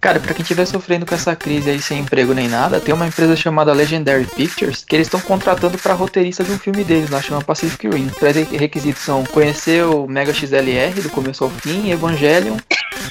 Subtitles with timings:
[0.00, 3.06] Cara, pra quem estiver sofrendo com essa crise aí sem emprego nem nada, tem uma
[3.06, 7.20] empresa chamada Legendary Pictures que eles estão contratando pra roteirista de um filme deles, lá
[7.20, 8.06] chama Pacific Rim.
[8.06, 12.56] Os requisitos são conhecer o Mega XLR do começo ao fim, Evangelion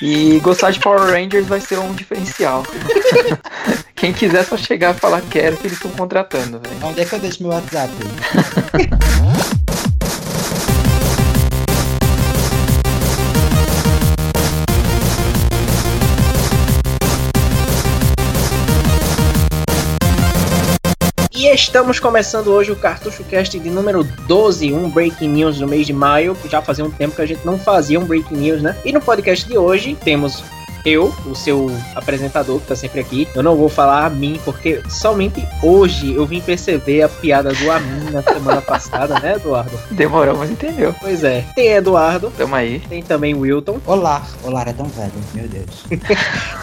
[0.01, 2.63] e gostar de Power Rangers vai ser um diferencial.
[3.95, 6.75] Quem quiser só chegar e falar quero que eles estão contratando, velho.
[6.81, 7.93] Onde é que eu deixo meu WhatsApp?
[21.39, 25.87] E estamos começando hoje o Cartucho Cast de número 12, um Breaking News no mês
[25.87, 26.35] de maio.
[26.49, 28.75] Já fazia um tempo que a gente não fazia um Breaking News, né?
[28.83, 30.43] E no podcast de hoje temos
[30.85, 34.81] eu, o seu apresentador que tá sempre aqui, eu não vou falar a mim, porque
[34.89, 39.77] somente hoje eu vim perceber a piada do Amin na semana passada, né, Eduardo?
[39.91, 40.95] Demorou, mas entendeu.
[40.99, 41.45] Pois é.
[41.55, 42.31] Tem Eduardo.
[42.37, 42.79] Tamo aí.
[42.87, 43.79] Tem também Wilton.
[43.85, 44.25] Olá.
[44.43, 45.85] Olá, é tão velho, meu Deus.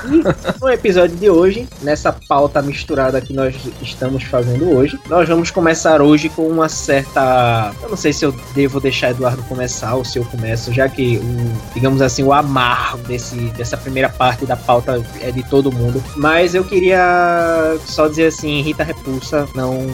[0.07, 5.51] e no episódio de hoje, nessa pauta misturada que nós estamos fazendo hoje, nós vamos
[5.51, 7.73] começar hoje com uma certa.
[7.83, 11.19] Eu não sei se eu devo deixar Eduardo começar ou se eu começo, já que,
[11.19, 15.73] o, digamos assim, o amargo desse, dessa primeira primeira parte da pauta é de todo
[15.73, 16.03] mundo.
[16.17, 19.87] Mas eu queria só dizer assim, Rita Repulsa não.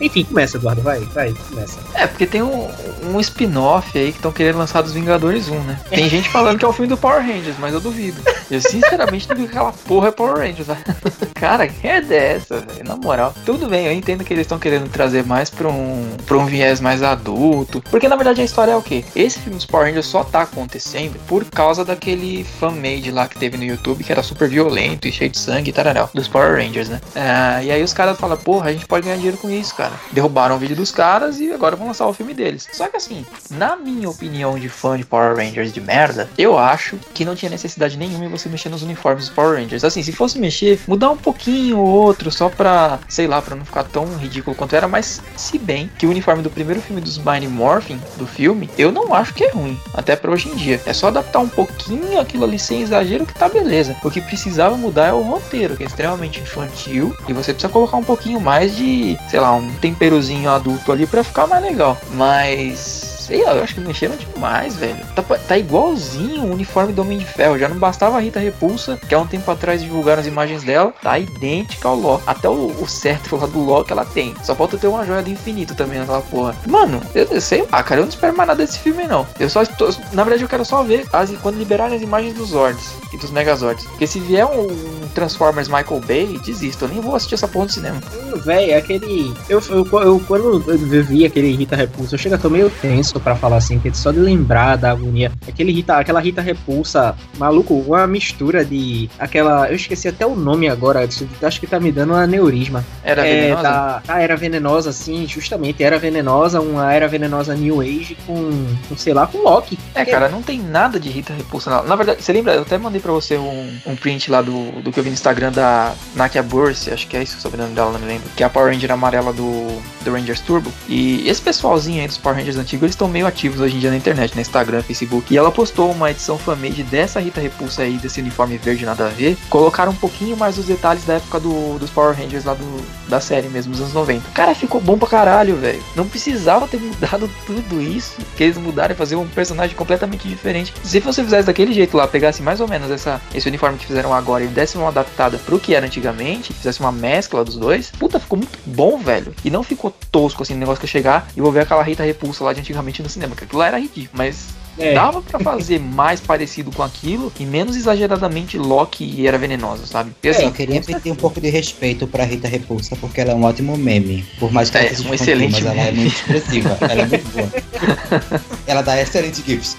[0.00, 1.78] Enfim, começa, Eduardo, vai, vai, começa.
[1.94, 2.68] É, porque tem um,
[3.12, 5.80] um spin-off aí que estão querendo lançar dos Vingadores 1, né?
[5.88, 8.20] Tem gente falando que é o filme do Power Rangers, mas eu duvido.
[8.50, 10.80] Eu sinceramente duvido que aquela porra é Power Rangers, velho.
[11.34, 12.84] Cara, quem é dessa, velho?
[12.84, 16.36] Na moral, tudo bem, eu entendo que eles estão querendo trazer mais pra um, pra
[16.36, 17.82] um viés mais adulto.
[17.90, 19.04] Porque na verdade a história é o quê?
[19.14, 23.56] Esse filme dos Power Rangers só tá acontecendo por causa daquele fan-made lá que teve
[23.60, 27.00] no YouTube que era super violento e cheio de sangue e dos Power Rangers, né?
[27.14, 29.92] É, e aí os caras falam, porra, a gente pode ganhar dinheiro com isso, cara.
[30.12, 32.68] Derrubaram o vídeo dos caras e agora vão lançar o filme deles.
[32.72, 36.96] Só que assim, na minha opinião de fã de Power Rangers de merda, eu acho
[37.14, 39.84] que não tinha necessidade nenhuma em você mexer nos uniformes dos Power Rangers.
[39.84, 43.64] Assim, se fosse mexer, mudar um pouquinho ou outro, só pra, sei lá, pra não
[43.64, 47.18] ficar tão ridículo quanto era, mas se bem que o uniforme do primeiro filme dos
[47.18, 50.80] Mighty Morphin, do filme, eu não acho que é ruim, até pra hoje em dia.
[50.86, 53.96] É só adaptar um pouquinho aquilo ali sem exagero que tá beleza.
[54.02, 57.96] O que precisava mudar é o roteiro, que é extremamente infantil, e você precisa colocar
[57.96, 61.98] um pouquinho mais de, sei lá, um temperozinho adulto ali para ficar mais legal.
[62.12, 64.98] Mas sei lá, eu acho que mexeram demais, velho.
[65.14, 67.56] Tá, tá igualzinho o uniforme do Homem de Ferro.
[67.56, 70.92] Já não bastava a Rita Repulsa, que há um tempo atrás divulgaram as imagens dela,
[71.00, 72.24] tá idêntica ao Loki.
[72.26, 74.34] Até o, o certo lá do Loki ela tem.
[74.42, 76.56] Só falta ter uma joia do infinito também naquela porra.
[76.66, 79.24] Mano, eu, eu sei lá, cara, eu não espero mais nada desse filme, não.
[79.38, 79.94] Eu só estou.
[80.12, 83.30] Na verdade, eu quero só ver as, quando liberarem as imagens dos Zords e dos
[83.30, 83.84] Megazords.
[83.84, 84.66] Porque se vier um,
[85.14, 86.84] Transformers Michael Bay, desisto.
[86.84, 88.00] Eu nem vou assistir essa porra no cinema.
[88.12, 89.32] Hum, véi, aquele.
[89.48, 93.19] Eu, eu, eu, quando eu vi aquele Rita Repulsa, eu chego a tô meio tenso
[93.20, 95.32] para falar assim, que só de lembrar da agonia.
[95.46, 100.68] Aquele Rita, aquela Rita Repulsa, maluco, uma mistura de aquela, eu esqueci até o nome
[100.68, 101.06] agora,
[101.42, 102.84] acho que tá me dando uma neurisma.
[103.02, 103.62] Era é, venenosa?
[103.62, 108.50] Da, ah, era venenosa, sim, justamente, era venenosa, uma era venenosa New Age com,
[108.88, 109.78] com sei lá, com Loki.
[109.94, 111.70] É, cara, não tem nada de Rita Repulsa.
[111.70, 111.84] Não.
[111.84, 114.92] Na verdade, você lembra, eu até mandei pra você um, um print lá do, do
[114.92, 117.92] que eu vi no Instagram da Nakia Burse, acho que é isso o sobrenome dela,
[117.92, 120.72] não me lembro, que é a Power Ranger amarela do, do Rangers Turbo.
[120.88, 123.90] E esse pessoalzinho aí dos Power Rangers antigos, eles estão meio ativos hoje em dia
[123.90, 125.32] na internet, no Instagram, Facebook.
[125.32, 129.08] E ela postou uma edição fanmade dessa Rita Repulsa aí, desse uniforme verde nada a
[129.08, 129.36] ver.
[129.48, 133.20] Colocaram um pouquinho mais dos detalhes da época do, dos Power Rangers lá do, da
[133.20, 134.30] série mesmo, dos anos 90.
[134.32, 135.82] Cara, ficou bom pra caralho, velho.
[135.94, 138.16] Não precisava ter mudado tudo isso.
[138.36, 140.72] Que eles mudaram e fazer um personagem completamente diferente.
[140.82, 144.14] Se você fizesse daquele jeito lá, pegasse mais ou menos essa, esse uniforme que fizeram
[144.14, 148.18] agora e desse uma adaptada pro que era antigamente, fizesse uma mescla dos dois, puta,
[148.18, 149.34] ficou muito bom, velho.
[149.44, 152.02] E não ficou tosco assim, o negócio que eu chegar e vou ver aquela Rita
[152.02, 153.36] Repulsa lá de antigamente no cinema.
[153.36, 154.48] Que aquilo lá era ridículo, mas
[154.80, 154.94] é.
[154.94, 160.12] Dava para fazer mais parecido com aquilo e menos exageradamente Loki era venenosa, sabe?
[160.22, 163.32] E, assim, é, eu queria pedir um pouco de respeito pra Rita Repulsa, porque ela
[163.32, 164.24] é um ótimo meme.
[164.38, 166.78] Por mais que é, ela um excelente mas ela é muito expressiva.
[166.80, 168.40] ela é muito boa.
[168.66, 169.76] ela dá excelentes gifs.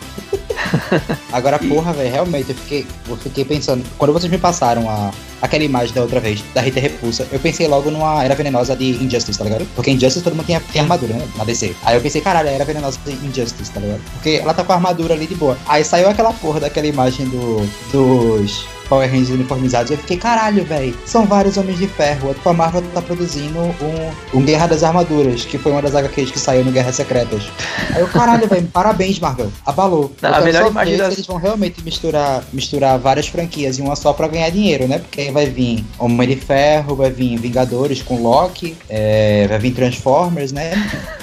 [1.32, 3.84] Agora, porra, velho, realmente, eu fiquei, eu fiquei pensando.
[3.98, 7.68] Quando vocês me passaram a, aquela imagem da outra vez, da Rita Repulsa, eu pensei
[7.68, 9.68] logo numa Era Venenosa de Injustice, tá ligado?
[9.76, 11.28] Porque Injustice todo mundo tinha, tem armadura, né?
[11.36, 11.76] Na DC.
[11.84, 14.02] Aí eu pensei, caralho, Era Venenosa de Injustice, tá ligado?
[14.14, 15.58] Porque ela tá com a armadura ali de boa.
[15.68, 19.90] Aí saiu aquela porra daquela imagem do, dos Power Rangers uniformizados.
[19.90, 20.94] Eu fiquei, caralho, velho.
[21.06, 22.36] São vários Homens de Ferro.
[22.44, 26.38] A Marvel tá produzindo um, um Guerra das Armaduras, que foi uma das HQs que
[26.38, 27.50] saiu no Guerras Secretas.
[27.96, 29.50] Aí eu, caralho, velho, parabéns, Marvel.
[29.66, 30.14] Abalou.
[30.22, 31.14] Não, a melhor imagem das...
[31.14, 35.00] eles vão realmente misturar, misturar várias franquias em uma só pra ganhar dinheiro, né?
[35.00, 39.72] Porque aí vai vir Homem de Ferro, vai vir Vingadores com Loki, é, vai vir
[39.72, 40.74] Transformers, né?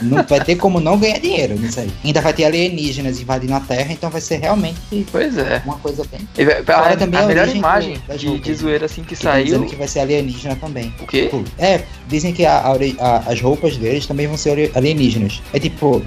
[0.00, 1.92] Não vai ter como não ganhar dinheiro nisso aí.
[2.02, 5.60] Ainda vai ter alienígenas invadindo a Terra, então vai ser realmente pois é.
[5.66, 6.26] uma coisa bem.
[6.38, 9.64] E, a, também a, a melhor imagem de, de zoeira assim que que saiu.
[9.66, 10.92] que vai ser alienígena também.
[11.00, 11.24] O quê?
[11.24, 15.42] Tipo, É, dizem que a- a a- as roupas deles também vão ser alienígenas.
[15.52, 16.02] É tipo, Hum,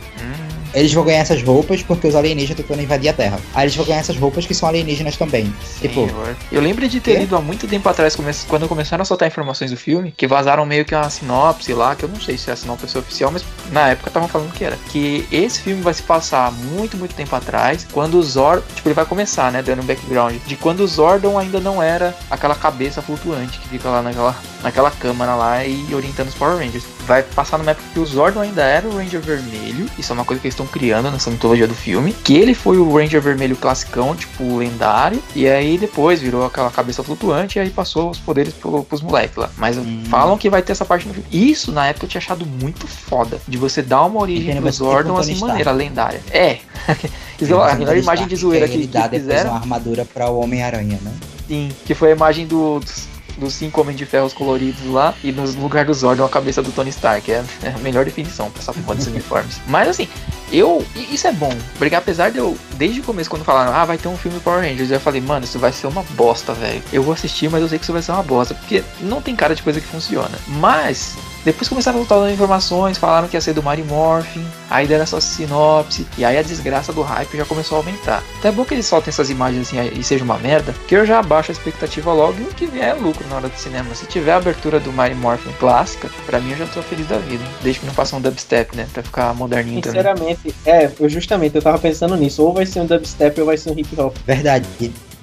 [0.73, 3.39] eles vão ganhar essas roupas porque os alienígenas estão tentando invadir a Terra.
[3.53, 5.53] Aí eles vão ganhar essas roupas que são alienígenas também.
[5.79, 6.35] Tipo, senhor.
[6.51, 8.15] Eu lembro de ter lido há muito tempo atrás,
[8.47, 12.03] quando começaram a soltar informações do filme, que vazaram meio que uma sinopse lá, que
[12.03, 14.77] eu não sei se é a sinopse oficial, mas na época estavam falando que era.
[14.91, 18.63] Que esse filme vai se passar muito, muito tempo atrás, quando o Zordon.
[18.75, 19.61] Tipo, ele vai começar, né?
[19.61, 20.35] Dando um background.
[20.45, 24.91] De quando o Zordon ainda não era aquela cabeça flutuante que fica lá naquela, naquela
[24.91, 26.83] câmara lá e orientando os Power Rangers.
[27.07, 29.87] Vai passar numa época que o Zordon ainda era o Ranger Vermelho.
[29.97, 32.13] Isso é uma coisa que eles estão criando nessa mitologia do filme.
[32.23, 35.21] Que ele foi o Ranger Vermelho classicão, tipo, lendário.
[35.35, 39.37] E aí depois virou aquela cabeça flutuante e aí passou os poderes pro, pros moleques
[39.37, 39.49] lá.
[39.57, 40.03] Mas Hum.
[40.09, 41.27] falam que vai ter essa parte no filme.
[41.31, 43.39] Isso, na época, eu tinha achado muito foda.
[43.47, 46.21] De você dar uma origem pro Zordon assim, maneira, lendária.
[46.31, 46.59] É.
[47.41, 49.49] Isso é a melhor imagem de zoeira que, que depois fizeram.
[49.51, 51.11] uma armadura pra o Homem-Aranha, né?
[51.47, 53.07] Sim, que foi a imagem do, dos,
[53.37, 56.71] dos cinco homens de ferros coloridos lá e no lugar do Zordon a cabeça do
[56.71, 57.31] Tony Stark.
[57.31, 59.59] É, é a melhor definição pra essa porra desses uniformes.
[59.67, 60.07] Mas assim,
[60.51, 60.85] eu.
[60.95, 61.51] Isso é bom.
[61.77, 64.61] Porque apesar de eu, desde o começo, quando falaram, ah, vai ter um filme Power
[64.61, 66.81] Rangers, eu falei, mano, isso vai ser uma bosta, velho.
[66.91, 68.53] Eu vou assistir, mas eu sei que isso vai ser uma bosta.
[68.53, 70.37] Porque não tem cara de coisa que funciona.
[70.47, 71.15] Mas.
[71.43, 75.03] Depois começaram a soltar as informações, falaram que ia ser do Mighty Morphin, aí deram
[75.03, 78.23] essa sinopse, e aí a desgraça do hype já começou a aumentar.
[78.39, 81.05] Até é bom que eles soltem essas imagens assim e seja uma merda, que eu
[81.05, 83.93] já abaixo a expectativa logo e o que vier é lucro na hora do cinema.
[83.95, 87.17] Se tiver a abertura do Mighty Morphin clássica, pra mim eu já tô feliz da
[87.17, 87.43] vida.
[87.61, 88.87] Desde que não faça um dubstep, né?
[88.93, 90.01] Pra ficar moderninho também.
[90.01, 92.43] Sinceramente, é, eu justamente eu tava pensando nisso.
[92.43, 94.15] Ou vai ser um dubstep ou vai ser um hip hop.
[94.25, 94.67] Verdade.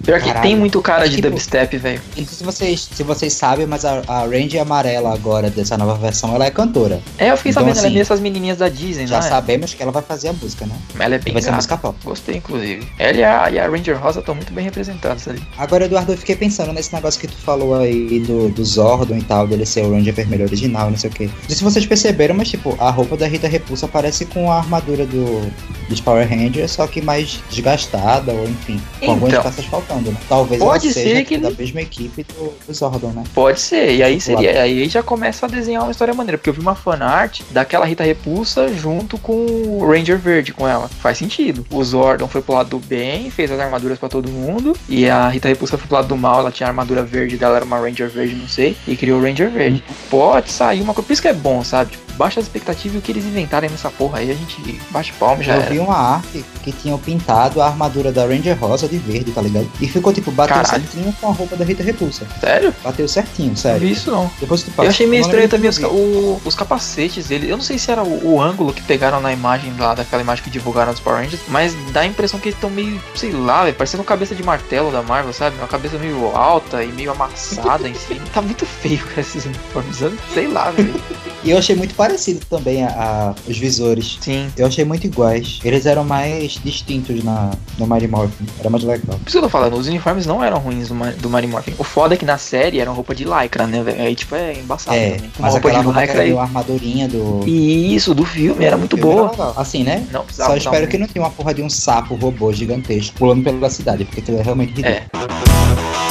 [0.04, 2.00] Pior que tem muito cara É de tipo- dubstep, velho.
[2.16, 5.94] não sei se vocês, se vocês sabem, mas a, a Ranger amarela agora dessa nova
[5.96, 7.00] versão, ela é cantora.
[7.18, 9.22] É, eu fiquei Então, sabendo, ela é assim, meio essas menininhas da Disney, Já é?
[9.22, 10.74] sabemos que ela vai fazer a música, né?
[10.98, 11.96] Ela é bem vai ser música pop.
[12.04, 12.86] Gostei, inclusive.
[12.98, 15.42] Ela e a, e a Ranger Rosa estão muito bem representadas ali.
[15.58, 19.22] Agora, Eduardo, eu fiquei pensando nesse negócio que tu falou aí do, do Zordon e
[19.22, 21.24] tal, dele ser o Ranger vermelho original, não sei o quê.
[21.26, 24.58] Não sei se vocês perceberam, mas tipo, a roupa da Rita Repulsa parece com a
[24.58, 25.50] armadura do,
[25.88, 29.42] dos Power Rangers, só que mais desgastada, ou enfim, com algumas Então.
[29.42, 30.17] peças faltando, né?
[30.29, 33.25] Talvez Pode ser que da ele- mesma equipe do, do Zordon, né?
[33.35, 34.62] Pode ser, e aí seria.
[34.62, 38.05] Aí já começa a desenhar uma história maneira, porque eu vi uma fanart daquela Rita
[38.05, 40.88] Repulsa junto com o Ranger Verde com ela.
[40.88, 41.67] Faz sentido.
[41.70, 45.29] O Zordon foi pro lado do bem, fez as armaduras pra todo mundo, e a
[45.29, 47.79] Rita Repulsa foi pro lado do mal, ela tinha a armadura verde dela, era uma
[47.79, 49.82] Ranger Verde, não sei, e criou o Ranger Verde.
[50.11, 51.93] Pode sair uma coisa, por isso que é bom, sabe?
[51.93, 55.12] Tipo, baixa as expectativas e o que eles inventarem nessa porra aí, a gente bate
[55.15, 55.70] palma já eu era.
[55.70, 59.70] vi uma arte que tinham pintado a armadura da Ranger Rosa de verde, tá ligado?
[59.81, 60.82] E ficou tipo, bateu Caralho.
[60.82, 62.26] certinho com a roupa da Rita Repulsa.
[62.41, 62.75] Sério?
[62.82, 63.81] Bateu certinho, Não sério.
[63.81, 64.31] vi isso não.
[64.41, 64.87] Depois tu passa.
[64.87, 67.49] Eu achei meio Não estranho também os, o- os capacetes dele.
[67.50, 70.43] Eu não sei se era o, o ângulo que pegaram na imagem lá, daquela imagem
[70.43, 73.62] que divulgaram dos Power Rangers, mas dá a impressão que eles estão meio, sei lá,
[73.62, 75.56] véio, parecendo cabeça de martelo da Marvel, sabe?
[75.59, 78.20] Uma cabeça meio alta e meio amassada em cima.
[78.35, 79.99] Tá muito feio esses uniformes,
[80.35, 80.94] sei lá, velho.
[81.44, 82.07] E eu achei muito parecido
[82.49, 84.19] também a, a- os visores.
[84.20, 84.49] Sim.
[84.56, 85.58] Eu achei muito iguais.
[85.64, 88.46] Eles eram mais distintos na, no Mighty Morphin.
[88.58, 89.19] Era mais legal.
[89.19, 91.75] Por isso que eu tô falando, os uniformes não eram ruins do, do Mighty Morphin.
[91.78, 94.00] O foda é que na série era roupa de lycra, né, velho?
[94.00, 95.31] Aí, tipo, é embaçado é, também.
[95.38, 96.32] Uma mas roupa de roupa lycra era e...
[96.32, 97.46] uma armadurinha do...
[97.46, 99.31] Isso, do filme, era muito filme boa.
[99.31, 99.55] legal.
[99.56, 100.06] Assim, né?
[100.10, 103.43] Não precisava Só espero que não tenha uma porra de um sapo robô gigantesco pulando
[103.43, 104.94] pela cidade, porque aquilo é realmente ridículo.
[104.94, 106.07] É.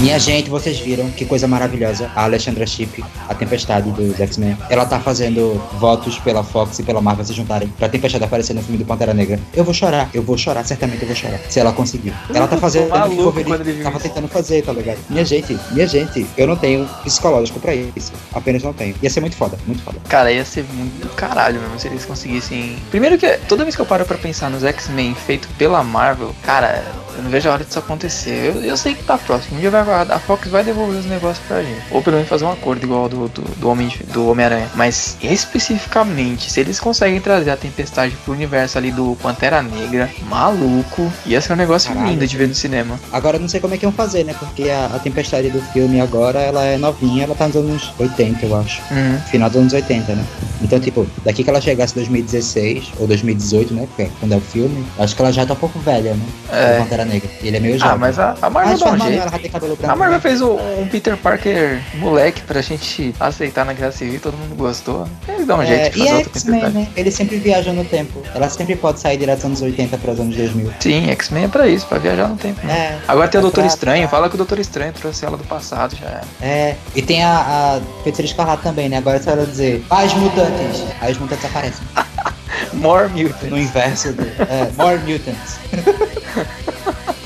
[0.00, 2.10] Minha gente, vocês viram que coisa maravilhosa.
[2.16, 7.02] A Alexandra Chip, a Tempestade dos X-Men, ela tá fazendo votos pela Fox e pela
[7.02, 9.38] Marvel se juntarem pra Tempestade aparecer no filme do Pantera Negra.
[9.52, 11.38] Eu vou chorar, eu vou chorar, certamente eu vou chorar.
[11.50, 12.14] Se ela conseguir.
[12.32, 14.96] Ela tá fazendo o que o tava tentando fazer, tá ligado?
[15.10, 18.10] Minha gente, minha gente, eu não tenho psicológico pra isso.
[18.32, 18.94] Apenas não tenho.
[19.02, 19.98] Ia ser muito foda, muito foda.
[20.08, 22.78] Cara, ia ser muito caralho mesmo se eles conseguissem.
[22.90, 26.82] Primeiro que toda vez que eu paro pra pensar nos X-Men feito pela Marvel, cara,
[27.16, 28.54] eu não vejo a hora disso acontecer.
[28.54, 29.58] Eu, eu sei que tá próximo.
[29.58, 31.82] Um dia vai, a Fox vai devolver os negócios pra gente.
[31.90, 34.68] Ou pelo menos fazer um acordo igual ao do, do, do Homem do Homem-Aranha.
[34.74, 41.10] Mas especificamente, se eles conseguem trazer a tempestade pro universo ali do Pantera Negra, maluco,
[41.26, 42.10] ia ser um negócio Caralho.
[42.10, 42.98] lindo de ver no cinema.
[43.12, 44.34] Agora eu não sei como é que iam fazer, né?
[44.38, 48.46] Porque a, a Tempestade do filme agora, ela é novinha, ela tá nos anos 80,
[48.46, 48.80] eu acho.
[48.90, 49.18] Uhum.
[49.30, 50.24] Final dos anos 80, né?
[50.62, 53.88] Então, tipo, daqui que ela chegasse em 2016 ou 2018, né?
[53.96, 56.24] Que é quando é o filme, acho que ela já tá um pouco velha, né?
[56.52, 56.78] É.
[56.78, 57.30] Pantera Negra.
[57.42, 57.94] E ele é meio jovem.
[57.94, 59.20] Ah, mas a, a Marvel dá um jeito.
[59.20, 59.78] ela vai ter cabelo.
[59.82, 64.36] A Marvel fez um, um Peter Parker moleque pra gente aceitar na Guerra Civil, todo
[64.36, 65.08] mundo gostou.
[65.28, 66.88] Eles dão um jeito É, de e fazer a outro Peter X-Men, né?
[66.96, 68.22] Ele sempre viaja no tempo.
[68.34, 70.72] Ela sempre pode sair direto dos anos 80 para os anos 2000.
[70.80, 72.64] Sim, X-Men é pra isso, pra viajar no tempo.
[72.66, 72.72] né?
[72.72, 72.98] É.
[73.08, 75.44] Agora tem o é Doutor pra- Estranho, fala que o Doutor Estranho trouxe ela do
[75.44, 76.06] passado já.
[76.06, 76.20] era.
[76.42, 76.76] É.
[76.94, 77.38] E tem a,
[77.80, 78.98] a Feiticeira Escarlate também, né?
[78.98, 80.84] Agora você vai dizer, paz mutantes.
[81.00, 81.86] Aí os mutantes aparecem.
[82.74, 83.50] More Mutant.
[83.50, 84.22] No inverso do.
[84.22, 85.58] É, more mutants.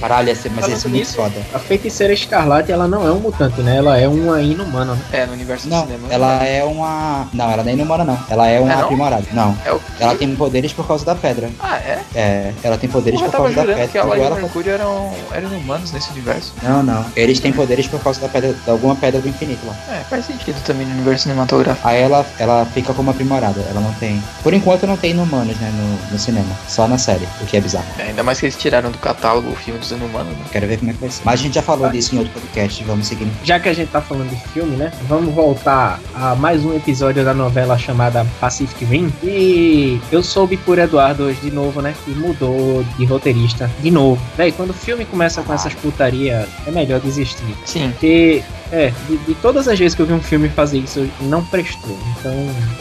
[0.04, 1.34] Caralho, ser, mas ser Falando muito foda.
[1.54, 3.76] A feiticeira escarlate, ela não é um mutante, né?
[3.78, 5.00] Ela é uma inumana, né?
[5.12, 6.08] É, no universo do Não, cinema.
[6.10, 7.26] ela é uma.
[7.32, 8.18] Não, ela nem é inumana, não.
[8.28, 8.82] Ela é uma É, não?
[8.84, 9.24] aprimorada.
[9.32, 9.56] Não.
[9.64, 11.48] É o Ela tem poderes por causa da pedra.
[11.58, 12.00] Ah, é?
[12.14, 13.88] É, ela tem poderes Porra, por tava causa da pedra.
[13.88, 16.52] que ela e o ela- Mercúrio eram, eram humanos nesse universo.
[16.62, 17.06] Não, não.
[17.16, 19.74] Eles têm poderes por causa da pedra, de alguma pedra do infinito lá.
[19.88, 21.88] É, faz sentido também no universo cinematográfico.
[21.88, 23.62] Aí ela, ela fica como aprimorada.
[23.70, 24.22] Ela não tem.
[24.42, 26.54] Por enquanto não tem inumanos, né, no, no cinema.
[26.68, 27.86] Só na série, o que é bizarro.
[27.98, 30.44] É, ainda mais que eles tiraram do catálogo o filme dos inumanos, né?
[30.52, 31.22] Quero ver como é que vai ser.
[31.24, 33.30] Mas a gente já falou disso em outro podcast, vamos seguindo.
[33.44, 34.92] Já que a gente tá falando de filme, né?
[35.08, 39.12] Vamos voltar a mais um episódio da novela chamada Pacific Rim.
[39.22, 41.94] E eu soube por Eduardo hoje de novo, né?
[42.04, 44.20] Que mudou de roteirista de novo.
[44.36, 47.44] Véi, quando o filme começa com essas putaria, é melhor desistir.
[47.64, 47.90] Sim.
[47.90, 51.44] Porque, é, de, de todas as vezes que eu vi um filme fazer isso, não
[51.44, 51.96] prestou.
[52.18, 52.32] Então,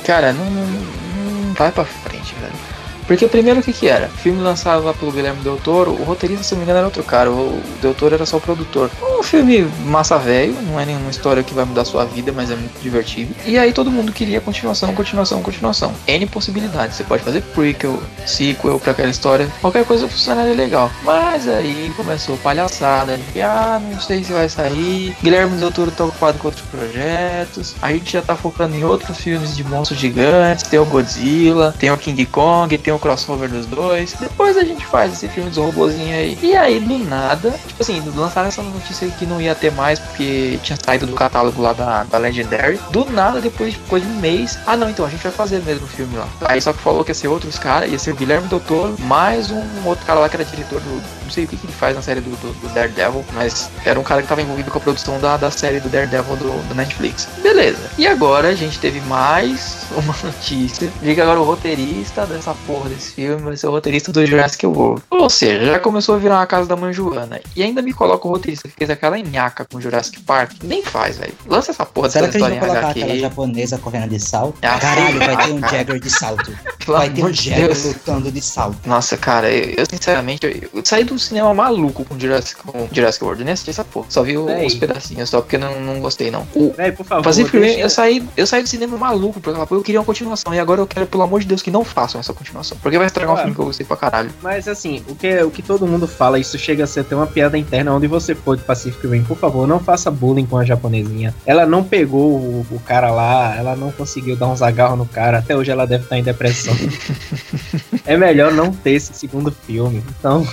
[0.06, 2.73] Cara, não, não, não vai pra frente, velho.
[3.08, 4.08] Porque primeiro o que que era?
[4.08, 7.04] Filme lançado lá pelo Guilherme Del Toro, o roteirista, se não me engano, era outro
[7.04, 8.90] cara, o Del Toro era só o produtor.
[9.02, 12.56] Um filme massa velho, não é nenhuma história que vai mudar sua vida, mas é
[12.56, 13.34] muito divertido.
[13.46, 15.94] E aí todo mundo queria continuação, continuação, continuação.
[16.08, 20.92] N possibilidades, você pode fazer prequel, sequel pra aquela história, qualquer coisa funcionaria legal.
[21.04, 26.38] Mas aí começou palhaçada, ah, não sei se vai sair, Guilherme Del Toro tá ocupado
[26.38, 30.80] com outros projetos, a gente já tá focando em outros filmes de monstros gigantes, tem
[30.80, 34.14] o Godzilla, tem o King Kong, tem o crossover dos dois.
[34.20, 36.38] Depois a gente faz esse filme dos aí.
[36.42, 40.60] E aí, do nada, tipo assim, lançaram essa notícia que não ia ter mais porque
[40.64, 42.80] tinha saído do catálogo lá da, da Legendary.
[42.92, 45.62] Do nada, depois de coisa de um mês, ah não, então a gente vai fazer
[45.64, 46.28] mesmo o filme lá.
[46.42, 49.52] Aí só que falou que ia ser outros caras, ia ser o Guilherme Doutor, mais
[49.52, 51.24] um outro cara lá que era diretor do.
[51.24, 54.00] Não sei o que, que ele faz na série do, do, do Daredevil, mas era
[54.00, 56.76] um cara que tava envolvido com a produção da, da série do Daredevil do, do
[56.76, 57.28] Netflix.
[57.42, 57.80] Beleza.
[57.98, 62.83] E agora a gente teve mais uma notícia de que agora o roteirista dessa porra
[62.90, 65.02] desse filme vai ser o roteirista do Jurassic World.
[65.10, 67.40] Ou seja, já começou a virar uma casa da mãe Joana.
[67.56, 70.54] E ainda me coloca o roteirista que fez aquela nhaca com Jurassic Park.
[70.64, 71.34] Nem faz, velho.
[71.48, 74.58] Lança essa porra Será dessa história em colocar aquela japonesa correndo de salto?
[74.62, 76.52] Ah, Caralho, vai ter um Jagger de salto.
[76.86, 77.84] Pelo Vai ter um Jagger Deus.
[77.86, 78.78] lutando de salto.
[78.86, 83.24] Nossa, cara, eu, eu, sinceramente, eu, eu saí do cinema maluco com Jurassic, com Jurassic
[83.24, 83.44] World.
[83.44, 84.08] Nem assisti essa porra.
[84.10, 84.66] Só vi Véi.
[84.68, 86.48] os pedacinhos só porque não, não gostei, não.
[86.54, 89.66] O véi, por favor, Rim, deixa- eu saí, eu saí do cinema maluco por aquela
[89.66, 89.80] porra.
[89.80, 90.54] Eu queria uma continuação.
[90.54, 92.73] E agora eu quero, pelo amor de Deus, que não façam essa continuação.
[92.82, 93.40] Porque vai estragar um Ah.
[93.40, 94.30] filme que eu gostei pra caralho.
[94.42, 97.28] Mas assim, o que, o que todo mundo fala, isso chega a ser até uma
[97.28, 99.24] piada interna onde você for de Pacific Rim.
[99.24, 101.34] Por favor, não faça bullying com a japonesinha.
[101.46, 105.40] Ela não pegou o, o cara lá, ela não conseguiu dar uns agarros no cara.
[105.40, 106.74] Até hoje ela deve estar em depressão.
[108.06, 110.04] é melhor não ter esse segundo filme.
[110.20, 110.48] Então,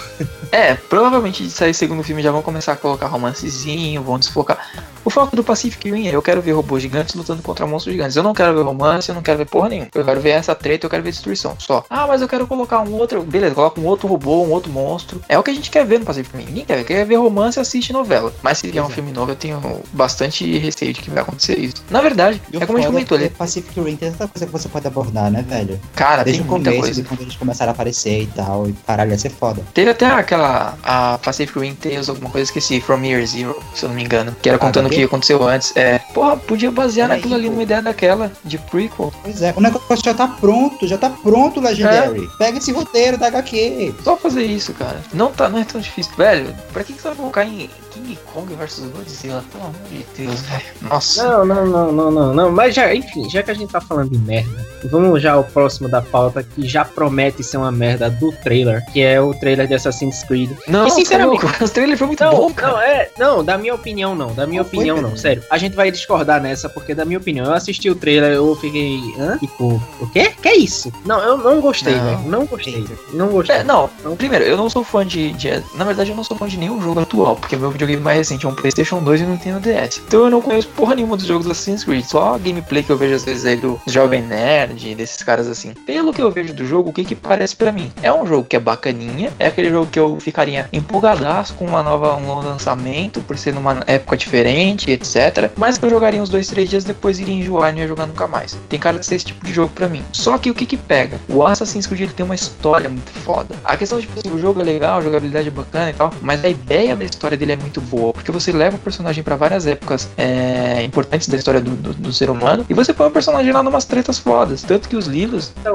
[0.53, 4.59] É, provavelmente de sair segundo filme já vão começar a colocar romancezinho, vão desfocar.
[5.05, 8.17] O foco do Pacific Rim é eu quero ver robôs gigantes lutando contra monstros gigantes.
[8.17, 9.89] Eu não quero ver romance, eu não quero ver porra nenhuma.
[9.95, 11.55] Eu quero ver essa treta, eu quero ver destruição.
[11.59, 11.85] Só.
[11.89, 13.23] Ah, mas eu quero colocar um outro.
[13.23, 15.23] Beleza, coloca um outro robô, um outro monstro.
[15.29, 16.45] É o que a gente quer ver no Pacific Rim.
[16.47, 16.85] Ninguém quer ver.
[16.85, 18.33] Quer ver romance assiste novela.
[18.43, 18.91] Mas se vier um é.
[18.91, 19.61] filme novo, eu tenho
[19.93, 21.77] bastante receio de que vai acontecer isso.
[21.91, 23.29] Na verdade, é como a gente comentou é.
[23.29, 25.81] Pacific Rim tem tanta coisa que você pode abordar, né, velho?
[25.95, 27.05] Cara, Desde tem o muita começo, coisa.
[27.05, 28.69] quando eles começaram a aparecer e tal.
[28.69, 29.63] E caralho, ia ser foda.
[29.73, 30.77] Teve até aquela.
[30.83, 32.81] A Pacific Rim Tales, alguma coisa, esqueci.
[32.81, 34.35] From Year Zero, se eu não me engano.
[34.43, 35.77] Que era Ah, contando o tá que aconteceu antes.
[35.77, 35.99] É.
[36.15, 37.51] Porra, podia basear Peraí, naquilo ali pô.
[37.53, 39.13] numa ideia daquela, de prequel.
[39.23, 41.61] Pois é, o negócio já tá pronto, já tá pronto,
[42.09, 42.31] Legendary.
[42.39, 43.95] Pega esse roteiro da HQ.
[44.03, 45.01] Só fazer isso, cara.
[45.13, 46.13] Não, tá, não é tão difícil.
[46.17, 49.45] Velho, pra que, que você vai colocar em King Kong versus Godzilla?
[49.53, 50.63] Pelo amor de Deus, velho.
[50.83, 51.23] Nossa.
[51.25, 52.51] não, não, não, não, não, não.
[52.53, 55.89] Mas já, enfim, já que a gente tá falando de merda, vamos já ao próximo
[55.89, 59.75] da pauta que já promete ser uma merda do trailer, que é o trailer de
[59.75, 60.51] Assassin's Creed.
[60.69, 62.73] Não, E, sinceramente- tá louco, os trailers foi muito Não, bom, cara.
[62.73, 63.11] não, é.
[63.19, 64.33] Não, da minha opinião, não.
[64.35, 65.11] Da minha foi, opinião, Pedro?
[65.11, 65.17] não.
[65.17, 65.43] Sério.
[65.51, 69.01] A gente vai discordar nessa, porque da minha opinião, eu assisti o trailer, eu fiquei.
[69.19, 69.37] Hã?
[69.39, 70.33] Tipo, o quê?
[70.41, 70.93] Que é isso?
[71.05, 72.05] Não, eu não gostei, Não.
[72.05, 72.19] velho.
[72.29, 72.85] Não gostei.
[73.13, 73.57] Não gostei.
[73.57, 74.17] É, não, Não.
[74.17, 76.81] primeiro, eu não sou fã de, de- Na verdade, eu não sou fã de nenhum
[76.81, 80.03] jogo atual, porque meu videogame mais recente é um PlayStation 2 e não tenho DS.
[80.07, 82.97] Então eu não conheço porra nenhuma dos jogos Assassin's Creed, só a gameplay que eu
[82.97, 85.73] vejo às vezes aí do Jovem Nerd, desses caras assim.
[85.87, 87.91] Pelo que eu vejo do jogo, o que que parece para mim?
[88.03, 91.83] É um jogo que é bacaninha, é aquele jogo que eu ficaria empolgadaço com uma
[91.83, 95.51] nova, um novo lançamento, por ser numa época diferente, etc.
[95.57, 98.07] Mas que eu jogaria uns dois, três dias depois iria enjoar e não ia jogar
[98.07, 98.59] nunca mais.
[98.69, 100.03] Tem cara de ser esse tipo de jogo para mim.
[100.13, 101.19] Só que o que que pega?
[101.29, 103.55] O Assassin's Creed ele tem uma história muito foda.
[103.65, 106.45] A questão de tipo, o jogo é legal, a jogabilidade é bacana e tal, mas
[106.45, 109.67] a ideia da história dele é muito boa, porque você leva o personagem para várias
[109.67, 113.53] épocas é, importantes da história do, do, do, ser humano e você põe o personagem
[113.53, 114.63] lá numas tretas fodas.
[114.63, 115.75] Tanto que os Lilos então,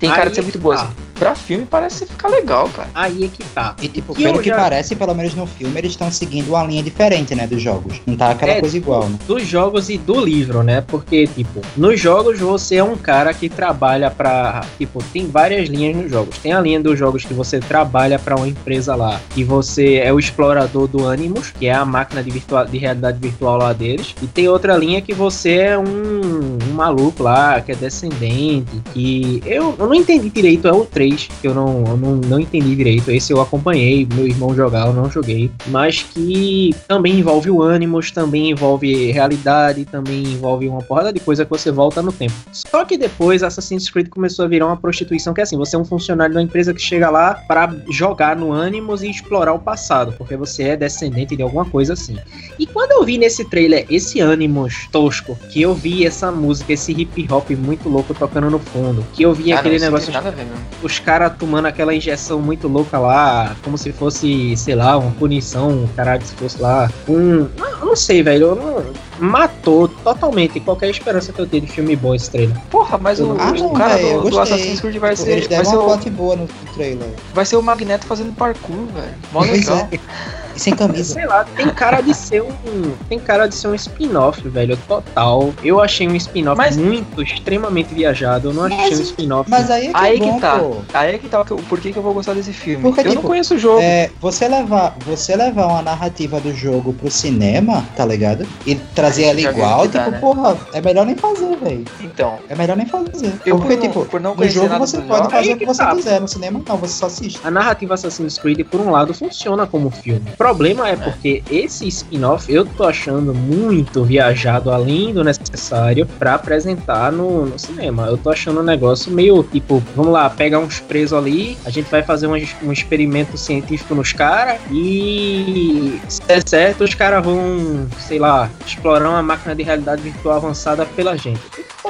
[0.00, 0.74] tem cara de ser muito boa.
[0.76, 0.82] Tá.
[0.82, 0.92] Assim.
[1.14, 2.88] Pra filme parece ficar legal, cara.
[2.94, 3.74] Aí é que tá.
[3.80, 4.56] E tipo, pelo que já...
[4.56, 8.00] parece, pelo menos no filme, eles estão seguindo uma linha diferente, né, dos jogos.
[8.06, 9.18] Não tá aquela é, coisa igual, né?
[9.26, 10.80] Dos jogos e do livro, né?
[10.80, 14.64] Porque, tipo, nos jogos você é um cara que trabalha pra.
[14.78, 16.38] Tipo, tem várias linhas nos jogos.
[16.38, 19.20] Tem a linha dos jogos que você trabalha para uma empresa lá.
[19.36, 23.18] E você é o explorador do Animus, que é a máquina de, virtual, de realidade
[23.18, 24.14] virtual lá deles.
[24.22, 28.82] E tem outra linha que você é um, um maluco lá, que é descendente.
[28.92, 32.16] Que eu, eu não entendi direito, é o 3 3, que eu não, eu não,
[32.16, 33.10] não entendi direito.
[33.10, 35.50] Esse eu acompanhei, meu irmão jogar, eu não joguei.
[35.68, 41.44] Mas que também envolve o Animus, também envolve realidade, também envolve uma porrada de coisa
[41.44, 42.34] que você volta no tempo.
[42.52, 45.78] Só que depois Assassin's Creed começou a virar uma prostituição, que é assim, você é
[45.78, 49.58] um funcionário de uma empresa que chega lá para jogar no Animus e explorar o
[49.58, 52.16] passado, porque você é descendente de alguma coisa assim.
[52.58, 56.92] E quando eu vi nesse trailer esse Animus tosco, que eu vi essa música, esse
[56.92, 60.12] hip hop muito louco tocando no fundo, que eu vi Cara, aquele negócio.
[60.12, 60.46] Nada a ver,
[60.94, 65.88] os caras tomando aquela injeção muito louca lá, como se fosse, sei lá, uma punição,
[65.96, 66.90] caralho, se fosse lá.
[67.08, 67.48] Um.
[67.80, 68.54] Eu não sei, velho.
[68.54, 68.84] Não,
[69.18, 72.56] matou totalmente qualquer esperança que eu tenho de filme bom esse trailer.
[72.70, 75.30] Porra, mas o, ah, não, o cara véio, do, do, Assassin's Creed vai ser.
[75.30, 76.10] Eles vai ser uma o...
[76.10, 77.08] boa no trailer.
[77.32, 79.14] Vai ser o Magneto fazendo parkour, velho.
[79.32, 79.88] Mó legal.
[80.54, 80.56] É.
[80.56, 81.14] E sem camisa.
[81.14, 82.94] Sei lá, tem cara de ser um.
[83.08, 84.76] Tem cara de ser um spin-off, velho.
[84.88, 85.52] Total.
[85.62, 86.76] Eu achei um spin-off mas...
[86.76, 88.48] muito, extremamente viajado.
[88.48, 89.50] Eu não achei mas, um spin-off.
[89.50, 90.58] Mas aí é que, aí é bom, que tá.
[90.58, 90.76] Pô.
[90.92, 92.82] Aí é que tá o porquê que eu vou gostar desse filme.
[92.82, 93.80] Porque, eu tipo, não conheço o jogo.
[93.80, 98.46] É, você levar, você levar uma narrativa do jogo pro cinema, tá ligado?
[98.66, 100.18] E trazer ela igual, tipo, dá, né?
[100.18, 101.84] porra, é melhor nem fazer, velho.
[102.00, 102.38] Então.
[102.48, 103.32] É melhor nem fazer.
[103.44, 105.66] Eu Porque, por não, tipo, por não no jogo você pode fazer o que, que
[105.66, 105.94] você tá.
[105.94, 106.20] quiser.
[106.20, 107.40] No cinema não, você só assiste.
[107.44, 110.22] A narrativa Assassin's Creed, por um lado, funciona como filme.
[110.32, 110.96] O problema é, é.
[110.96, 117.46] porque porque esse spin-off eu tô achando muito viajado além do necessário para apresentar no,
[117.46, 118.06] no, cinema.
[118.06, 121.90] Eu tô achando um negócio meio tipo, vamos lá, pega uns presos ali, a gente
[121.90, 127.86] vai fazer um, um experimento científico nos caras e se der certo, os caras vão,
[127.98, 128.50] sei lá,
[128.84, 131.40] explorar uma máquina de realidade virtual avançada pela gente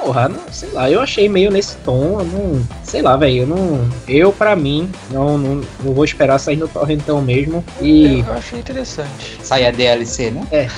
[0.05, 3.89] porra, não, sei lá, eu achei meio nesse tom, não, sei lá, velho, eu não,
[4.09, 8.19] eu para mim, não, não, não, vou esperar sair no torrentão mesmo e...
[8.21, 9.39] Eu achei interessante.
[9.41, 10.47] Sair a DLC, né?
[10.51, 10.69] É.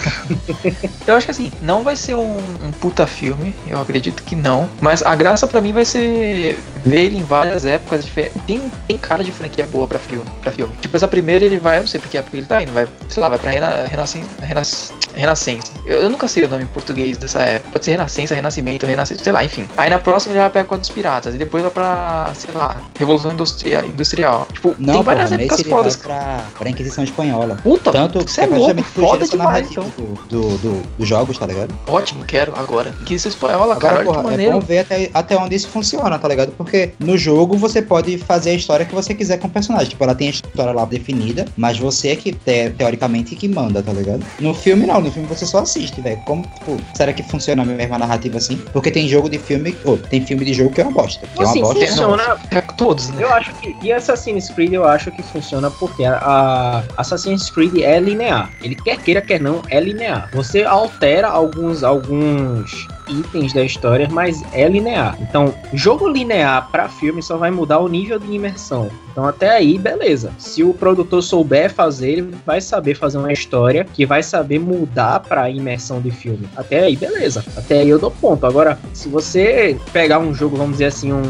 [1.09, 4.68] eu acho que assim, não vai ser um, um, puta filme, eu acredito que não,
[4.83, 8.40] mas a graça para mim vai ser ver ele em várias épocas diferentes.
[8.46, 10.72] Tem, tem cara de franquia boa pra filme, pra filme.
[10.81, 13.22] Tipo, essa primeira ele vai, eu não sei porque época ele tá indo, vai, sei
[13.22, 14.29] lá, vai pra Rena, Renascença.
[14.40, 15.72] Renas, Renascença.
[15.85, 17.73] Eu, eu, nunca sei o nome em português dessa época.
[17.73, 19.69] Pode ser Renascença, Renascimento, Renascença sei lá, enfim.
[19.77, 22.77] Aí na próxima já vai pra época dos piratas, e depois vai pra, sei lá,
[22.99, 23.85] Revolução Industrial.
[23.85, 24.49] industrial.
[24.53, 25.97] Tipo, não, tem várias porra, épocas fodas.
[25.97, 27.57] Pra, pra Inquisição Espanhola.
[27.62, 29.85] Puta, Tanto que é louco, foda demais, então.
[30.29, 31.75] Do, do, dos jogos, tá ligado?
[31.87, 32.95] Ótimo, quero agora.
[33.01, 34.53] Inquisição Espanhola, agora, cara, porra, que maneiro.
[34.53, 36.53] É bom ver até, até onde isso funciona, tá ligado?
[36.53, 39.88] Porque no jogo você pode fazer a história que você quiser com o personagem.
[39.88, 43.83] Tipo, ela tem a história lá definida, mas você é que, te, teoricamente, que manda,
[43.83, 44.25] tá ligado?
[44.40, 46.20] No filme não, no filme você só assiste, velho.
[46.24, 48.56] Como, tipo, será que funciona a mesma narrativa assim?
[48.72, 51.26] Porque tem jogo de filme, ou tem filme de jogo que é uma bosta.
[51.26, 51.87] Que assim, é uma bosta.
[51.87, 53.22] Funciona, é todos, né?
[53.22, 53.76] Eu acho que.
[53.82, 58.50] E Assassin's Creed eu acho que funciona porque a, a Assassin's Creed é linear.
[58.62, 60.30] Ele quer queira, quer não, é linear.
[60.32, 65.16] Você altera alguns, alguns itens da história, mas é linear.
[65.21, 68.90] Então, jogo linear para filme só vai mudar o nível de imersão.
[69.11, 70.33] Então, até aí, beleza.
[70.38, 75.21] Se o produtor souber fazer, ele vai saber fazer uma história que vai saber mudar
[75.21, 76.49] para imersão de filme.
[76.57, 77.45] Até aí, beleza.
[77.57, 78.45] Até aí eu dou ponto.
[78.47, 81.23] Agora, se você pegar um jogo, vamos dizer assim, um,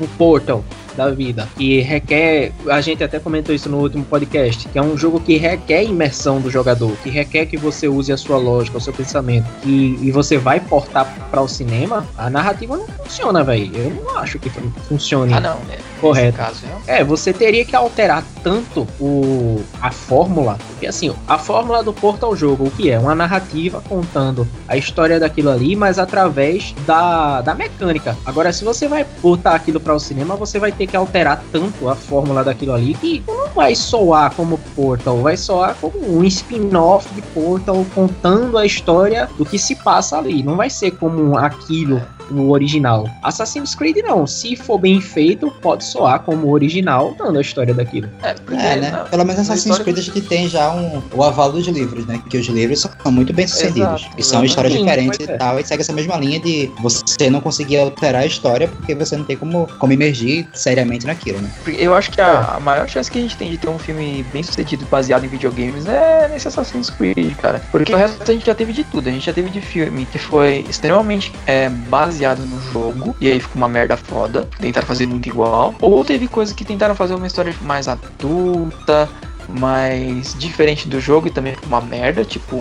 [0.00, 0.64] um Portal,
[0.96, 1.48] da vida.
[1.58, 5.36] E requer, a gente até comentou isso no último podcast, que é um jogo que
[5.36, 9.46] requer imersão do jogador, que requer que você use a sua lógica, o seu pensamento,
[9.64, 13.70] e, e você vai portar para o cinema, a narrativa não funciona, velho.
[13.76, 14.50] Eu não acho que
[14.88, 15.32] funcione.
[15.32, 15.56] Ah, não.
[15.70, 16.38] É, correto.
[16.38, 21.92] Caso, é, você teria que alterar tanto o, a fórmula, porque assim, a fórmula do
[21.92, 22.98] Portal Jogo, o que é?
[22.98, 28.16] Uma narrativa contando a história daquilo ali, mas através da, da mecânica.
[28.24, 31.88] Agora, se você vai botar aquilo para o cinema, você vai ter que alterar tanto
[31.88, 33.22] a fórmula daquilo ali que
[33.54, 39.44] vai soar como Portal, vai soar como um spin-off de Portal contando a história do
[39.44, 40.42] que se passa ali.
[40.42, 43.08] Não vai ser como aquilo no original.
[43.22, 47.72] Assassin's Creed não, se for bem feito, pode soar como o original, dando a história
[47.72, 48.08] daquilo.
[48.22, 49.04] É, é né?
[49.10, 52.20] Pelo menos Assassin's Creed a gente tem já um, o aval dos livros, né?
[52.28, 54.02] Que os livros são muito bem sucedidos.
[54.02, 55.36] Exato, e são histórias Sim, diferentes e é.
[55.36, 59.16] tal, e segue essa mesma linha de você não conseguir alterar a história porque você
[59.16, 61.50] não tem como, como emergir seriamente naquilo, né?
[61.66, 64.24] Eu acho que a, a maior chance que a gente tem de ter um filme
[64.32, 67.60] bem sucedido baseado em videogames é nesse Assassin's Creed, cara.
[67.70, 69.08] Porque o resto a gente já teve de tudo.
[69.08, 73.30] A gente já teve de filme que foi extremamente é, baseado baseado no jogo, e
[73.30, 74.48] aí ficou uma merda foda.
[74.58, 75.74] Tentaram fazer muito igual.
[75.80, 79.08] Ou teve coisas que tentaram fazer uma história mais adulta,
[79.48, 82.56] mais diferente do jogo e também ficou uma merda, tipo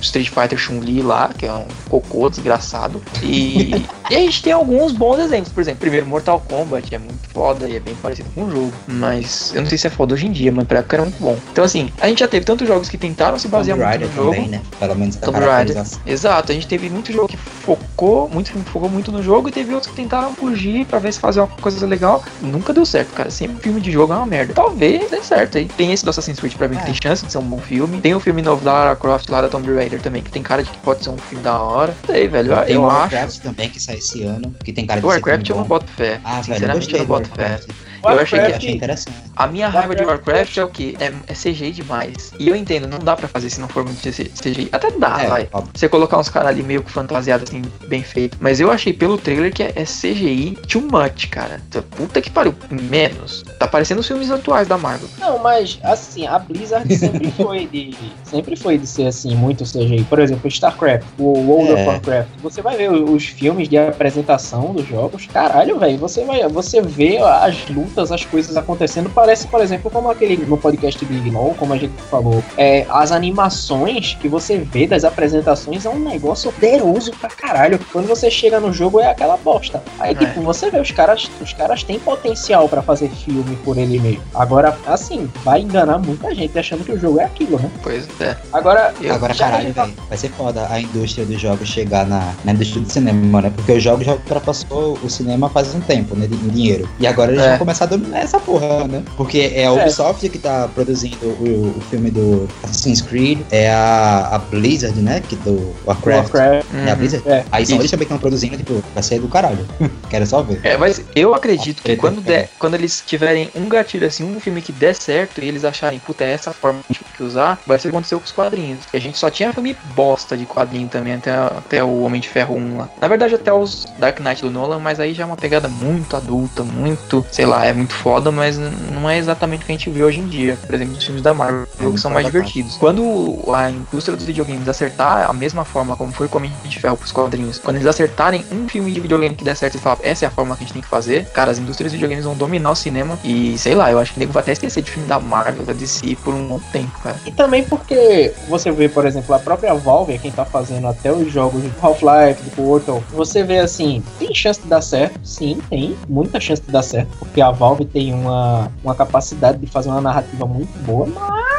[0.00, 3.02] Street Fighter Chun-Li lá, que é um cocô desgraçado.
[3.22, 5.52] E, e a gente tem alguns bons exemplos.
[5.52, 8.72] Por exemplo, primeiro Mortal Kombat é muito foda e é bem parecido com o jogo.
[8.86, 11.20] Mas eu não sei se é foda hoje em dia, mas pra época era muito
[11.20, 11.36] bom.
[11.52, 14.14] Então assim, a gente já teve tantos jogos que tentaram se basear Tomb muito no
[14.14, 14.34] jogo.
[14.34, 14.62] Também, né?
[14.78, 15.84] Pelo menos Tomb Raider.
[16.06, 19.72] Exato, a gente teve muito jogo que focou, muito focou muito no jogo e teve
[19.74, 22.22] outros que tentaram fugir pra ver se fazer uma coisa legal.
[22.40, 23.30] Nunca deu certo, cara.
[23.30, 24.54] Sempre filme de jogo é uma merda.
[24.54, 25.66] Talvez dê certo aí.
[25.66, 26.78] Tem esse do Assassin's Creed pra mim é.
[26.80, 28.00] que tem chance de ser um bom filme.
[28.00, 30.62] Tem o filme novo da Lara Croft lá da Tomb Raider também, que tem cara
[30.62, 31.94] de que pode ser um filme da hora.
[32.06, 32.54] Sei, velho.
[32.64, 33.40] Tem eu o Warcraft acho.
[33.40, 36.20] também que sai esse ano, que tem cara de Warcraft eu não boto fé.
[36.24, 37.60] Ah, velho, eu, eu não boto fé.
[38.02, 39.16] Eu achei que achei interessante.
[39.36, 40.96] A minha raiva de Warcraft é o que?
[41.00, 42.32] É, é CGI demais.
[42.38, 44.68] E eu entendo, não dá pra fazer se não for muito CGI.
[44.72, 45.48] Até dá, é, vai.
[45.52, 45.72] Óbvio.
[45.74, 48.36] Você colocar uns caras ali meio que fantasiados, assim, bem feito.
[48.40, 51.60] Mas eu achei pelo trailer que é, é CGI too much, cara.
[51.96, 52.54] Puta que pariu.
[52.70, 53.42] Menos.
[53.58, 55.08] Tá parecendo os filmes atuais da Marvel.
[55.18, 57.94] Não, mas assim, a Blizzard sempre foi de.
[58.24, 60.04] Sempre foi de ser assim, muito CGI.
[60.04, 61.74] Por exemplo, StarCraft, o World é.
[61.74, 62.28] of Warcraft.
[62.42, 65.26] Você vai ver os filmes de apresentação dos jogos.
[65.26, 65.98] Caralho, velho.
[65.98, 66.46] Você vai.
[66.48, 69.10] Você vê as lutas juntas as coisas acontecendo.
[69.10, 73.12] Parece, por exemplo, como aquele no podcast Big No, como a gente falou, é, as
[73.12, 77.78] animações que você vê das apresentações é um negócio poderoso pra caralho.
[77.92, 79.82] Quando você chega no jogo é aquela bosta.
[79.98, 80.14] Aí, é.
[80.14, 84.22] tipo, você vê os caras, os caras têm potencial para fazer filme por ele mesmo.
[84.34, 87.70] Agora, assim, vai enganar muita gente achando que o jogo é aquilo, né?
[87.82, 88.36] Pois é.
[88.52, 92.52] Agora, eu, agora caralho, velho, vai ser foda a indústria dos jogos chegar na, na
[92.52, 93.52] indústria do cinema, né?
[93.54, 96.26] Porque o jogo já ultrapassou o cinema faz um tempo, né?
[96.26, 96.88] Em dinheiro.
[96.98, 97.50] E agora eles é.
[97.50, 99.02] vão começar começar a dominar essa porra, né?
[99.16, 100.28] Porque é a Ubisoft é.
[100.28, 105.20] que tá produzindo o, o, filme do Assassin's Creed, é a, a Blizzard, né?
[105.20, 106.34] Que do Warcraft.
[106.34, 106.72] Warcraft.
[106.72, 106.86] Uhum.
[106.86, 107.28] É a Blizzard?
[107.28, 107.44] É.
[107.50, 109.66] Aí são eles também que estão produzindo, tipo, vai ser do caralho.
[110.10, 110.60] Quero só ver.
[110.62, 114.60] É, mas eu acredito que quando, der, quando eles tiverem um gatilho assim, um filme
[114.60, 117.88] que der certo e eles acharem, puta, é essa forma que que usar, vai ser
[117.88, 118.80] o que aconteceu com os quadrinhos.
[118.92, 122.28] E a gente só tinha filme bosta de quadrinho também, até, até o Homem de
[122.28, 122.88] Ferro 1 lá.
[123.00, 126.16] Na verdade, até os Dark Knight do Nolan, mas aí já é uma pegada muito
[126.16, 129.90] adulta, muito, sei lá, é muito foda, mas não é exatamente o que a gente
[129.90, 130.58] vê hoje em dia.
[130.66, 132.76] Por exemplo, os filmes da Marvel, é, que são mais divertidos.
[132.76, 136.78] Quando a indústria dos videogames acertar a mesma forma como foi com o Homem de
[136.78, 139.98] Ferro pros quadrinhos, quando eles acertarem um filme de videogame que der certo e falar,
[140.02, 142.24] essa é a forma que a gente tem que fazer, cara, as indústrias de videogames
[142.24, 144.82] vão dominar o cinema e, sei lá, eu acho que o nego vai até esquecer
[144.82, 147.16] de filme da Marvel, da DC por um bom tempo, cara.
[147.24, 151.30] E também porque você vê, por exemplo, a própria Valve, quem tá fazendo até os
[151.32, 155.18] jogos de Half-Life, do Portal, você vê assim, tem chance de dar certo?
[155.22, 159.66] Sim, tem muita chance de dar certo, porque a Valve tem uma, uma capacidade de
[159.66, 161.49] fazer uma narrativa muito boa, mas,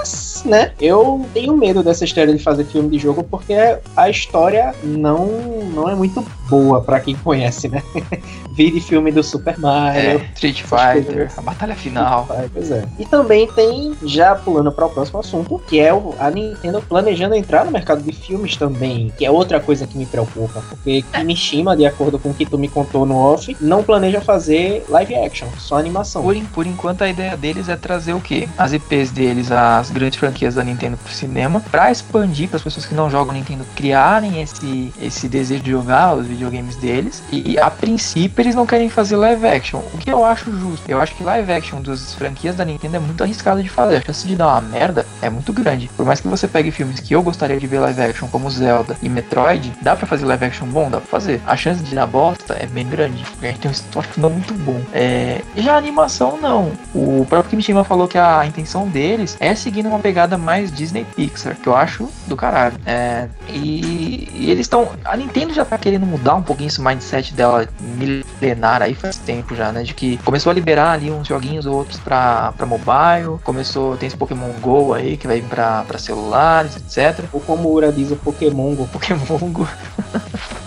[0.45, 3.53] né, eu tenho medo dessa história de fazer filme de jogo porque
[3.95, 5.27] a história não,
[5.73, 7.81] não é muito boa para quem conhece, né?
[8.53, 12.27] de filme do Super Mario, é, Street Fighter, a batalha final.
[12.53, 12.85] Pois é.
[12.99, 17.65] E também tem, já pulando para o próximo assunto, que é a Nintendo planejando entrar
[17.65, 21.85] no mercado de filmes também, que é outra coisa que me preocupa, porque Kimishima, de
[21.85, 25.77] acordo com o que tu me contou no off, não planeja fazer live action, só
[25.77, 26.21] animação.
[26.21, 28.49] Por, por enquanto a ideia deles é trazer o quê?
[28.57, 32.85] As IPs deles, as grandes franquias da Nintendo pro cinema, para expandir para as pessoas
[32.85, 37.23] que não jogam Nintendo criarem esse, esse desejo de jogar os videogames deles.
[37.31, 40.89] E a princípio eles não querem fazer live action, o que eu acho justo.
[40.89, 43.97] Eu acho que live action das franquias da Nintendo é muito arriscado de fazer.
[43.97, 45.89] A chance de dar uma merda é muito grande.
[45.95, 48.97] Por mais que você pegue filmes que eu gostaria de ver live action, como Zelda
[49.01, 50.89] e Metroid, dá para fazer live action bom?
[50.89, 51.41] Dá pra fazer.
[51.45, 53.23] A chance de dar bosta é bem grande.
[53.41, 54.81] A gente tem um story não muito bom.
[54.93, 55.41] É...
[55.55, 56.71] Já a animação, não.
[56.93, 61.55] O próprio Kimishima falou que a intenção deles é seguir uma pegada mais Disney Pixar,
[61.55, 62.75] que eu acho do caralho.
[62.85, 63.27] É...
[63.49, 64.29] E...
[64.33, 64.91] e eles estão.
[65.03, 69.55] A Nintendo já tá querendo mudar um pouquinho esse mindset dela milenar aí faz tempo
[69.55, 69.83] já, né?
[69.83, 74.07] De que começou a liberar ali uns joguinhos ou outros pra, pra mobile, começou, tem
[74.07, 77.25] esse Pokémon GO aí que vai vir pra, pra celulares, etc.
[77.31, 78.87] Ou como o Ura diz, o Pokémon Go.
[78.87, 79.67] Pokémon Go.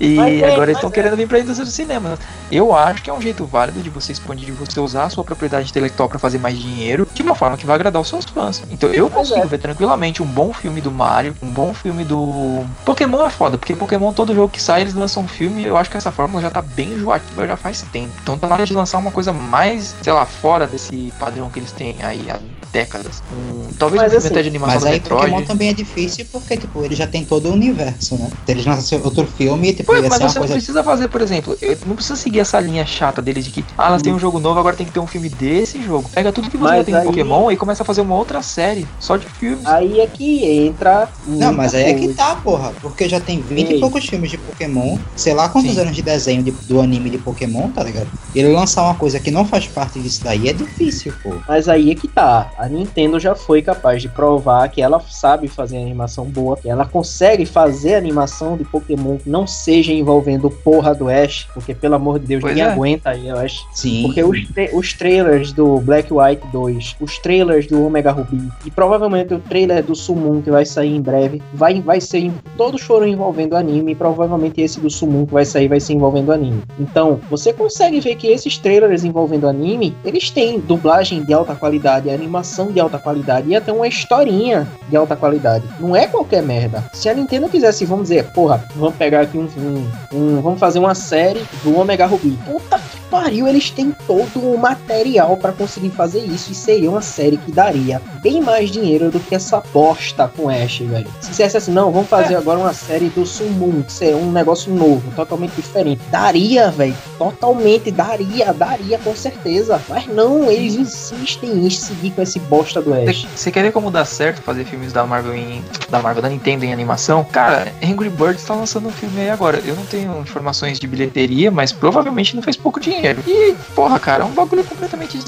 [0.00, 0.92] E Mas é, agora mas eles estão é.
[0.92, 2.18] querendo vir pra indústria do cinema.
[2.50, 5.24] Eu acho que é um jeito válido de você expandir, de você usar a sua
[5.24, 8.62] propriedade intelectual pra fazer mais dinheiro de uma forma que vai agradar os seus fãs.
[8.70, 9.48] Então eu Pois consigo é.
[9.48, 12.64] ver tranquilamente um bom filme do Mario, um bom filme do.
[12.84, 15.64] Pokémon é foda, porque Pokémon, todo jogo que sai, eles lançam um filme.
[15.64, 18.10] Eu acho que essa fórmula já tá bem enjoativa já faz tempo.
[18.22, 21.58] Então tá na hora de lançar uma coisa mais, sei lá, fora desse padrão que
[21.58, 22.38] eles têm aí há
[22.72, 23.22] décadas.
[23.32, 25.22] Um, talvez Mas um filme assim, até de animação Mas aí Metroid.
[25.30, 28.30] Pokémon também é difícil porque, tipo, ele já tem todo o universo, né?
[28.44, 30.54] Se eles lançassem outro filme, tipo, ia mas você não coisa.
[30.54, 33.88] precisa fazer, por exemplo, eu não precisa seguir essa linha chata deles de que, ah,
[33.88, 36.08] elas têm um jogo novo, agora tem que ter um filme desse jogo.
[36.12, 38.14] Pega tudo que você Mas já tem aí- em Pokémon e começa a fazer uma
[38.14, 39.64] outra série, só de filmes.
[39.66, 41.08] Aí é que entra.
[41.26, 42.72] Não, mas aí é que tá, porra.
[42.80, 43.76] Porque já tem 20 Ei.
[43.76, 44.98] e poucos filmes de Pokémon.
[45.16, 45.80] Sei lá quantos Sim.
[45.80, 48.08] anos de desenho de- do anime de Pokémon, tá ligado?
[48.34, 51.34] Ele lançar uma coisa que não faz parte disso daí é difícil, pô.
[51.48, 52.50] Mas aí é que tá.
[52.58, 56.84] A Nintendo já foi capaz de provar que ela sabe fazer animação boa, que ela
[56.84, 62.18] consegue fazer animação de Pokémon que não seja envolvendo porra do Ash, porque pelo amor
[62.18, 62.72] de Deus, Pois ninguém é.
[62.72, 63.66] aguenta aí o Ash.
[63.72, 64.02] Sim.
[64.04, 64.38] Porque os,
[64.72, 69.82] os trailers do Black White 2, os trailers do Omega Ruby e provavelmente o trailer
[69.82, 72.30] do Summon que vai sair em breve, vai, vai ser.
[72.56, 76.32] Todos foram envolvendo anime e provavelmente esse do Summon que vai sair vai ser envolvendo
[76.32, 76.62] anime.
[76.78, 82.10] Então, você consegue ver que esses trailers envolvendo anime, eles têm dublagem de alta qualidade,
[82.10, 85.64] animação de alta qualidade e até uma historinha de alta qualidade.
[85.80, 86.84] Não é qualquer merda.
[86.92, 90.78] Se a Nintendo quisesse, vamos dizer, porra, vamos pegar aqui um, um- um- vamos fazer
[90.78, 92.38] uma série do Omega Ruby.
[92.44, 97.02] Puta que pariu, eles têm todo o material pra conseguir fazer isso e seria uma
[97.02, 101.06] série que daria bem mais dinheiro do que essa bosta com Ash, velho.
[101.20, 104.72] Se dissesse assim, não, vamos fazer agora uma série do Summon, que seria um negócio
[104.74, 106.00] novo, totalmente diferente.
[106.10, 106.94] Daria, velho.
[107.18, 109.80] Totalmente daria, daria com certeza.
[109.88, 113.26] Mas não, eles insistem em seguir com esse bosta do Ash.
[113.34, 115.62] Você quer ver como dá certo fazer filmes da Marvel em.
[115.90, 117.24] da Marvel, da Nintendo em animação?
[117.24, 119.60] Cara, Angry Birds tá lançando um filme aí agora.
[119.64, 123.22] Eu não tenho informações de bilheteria, mas provavelmente não fez pouco dinheiro.
[123.26, 125.18] E, porra, cara, é um bagulho completamente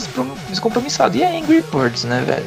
[0.49, 1.17] descompromissado.
[1.17, 2.47] E é Angry Birds, né, velho?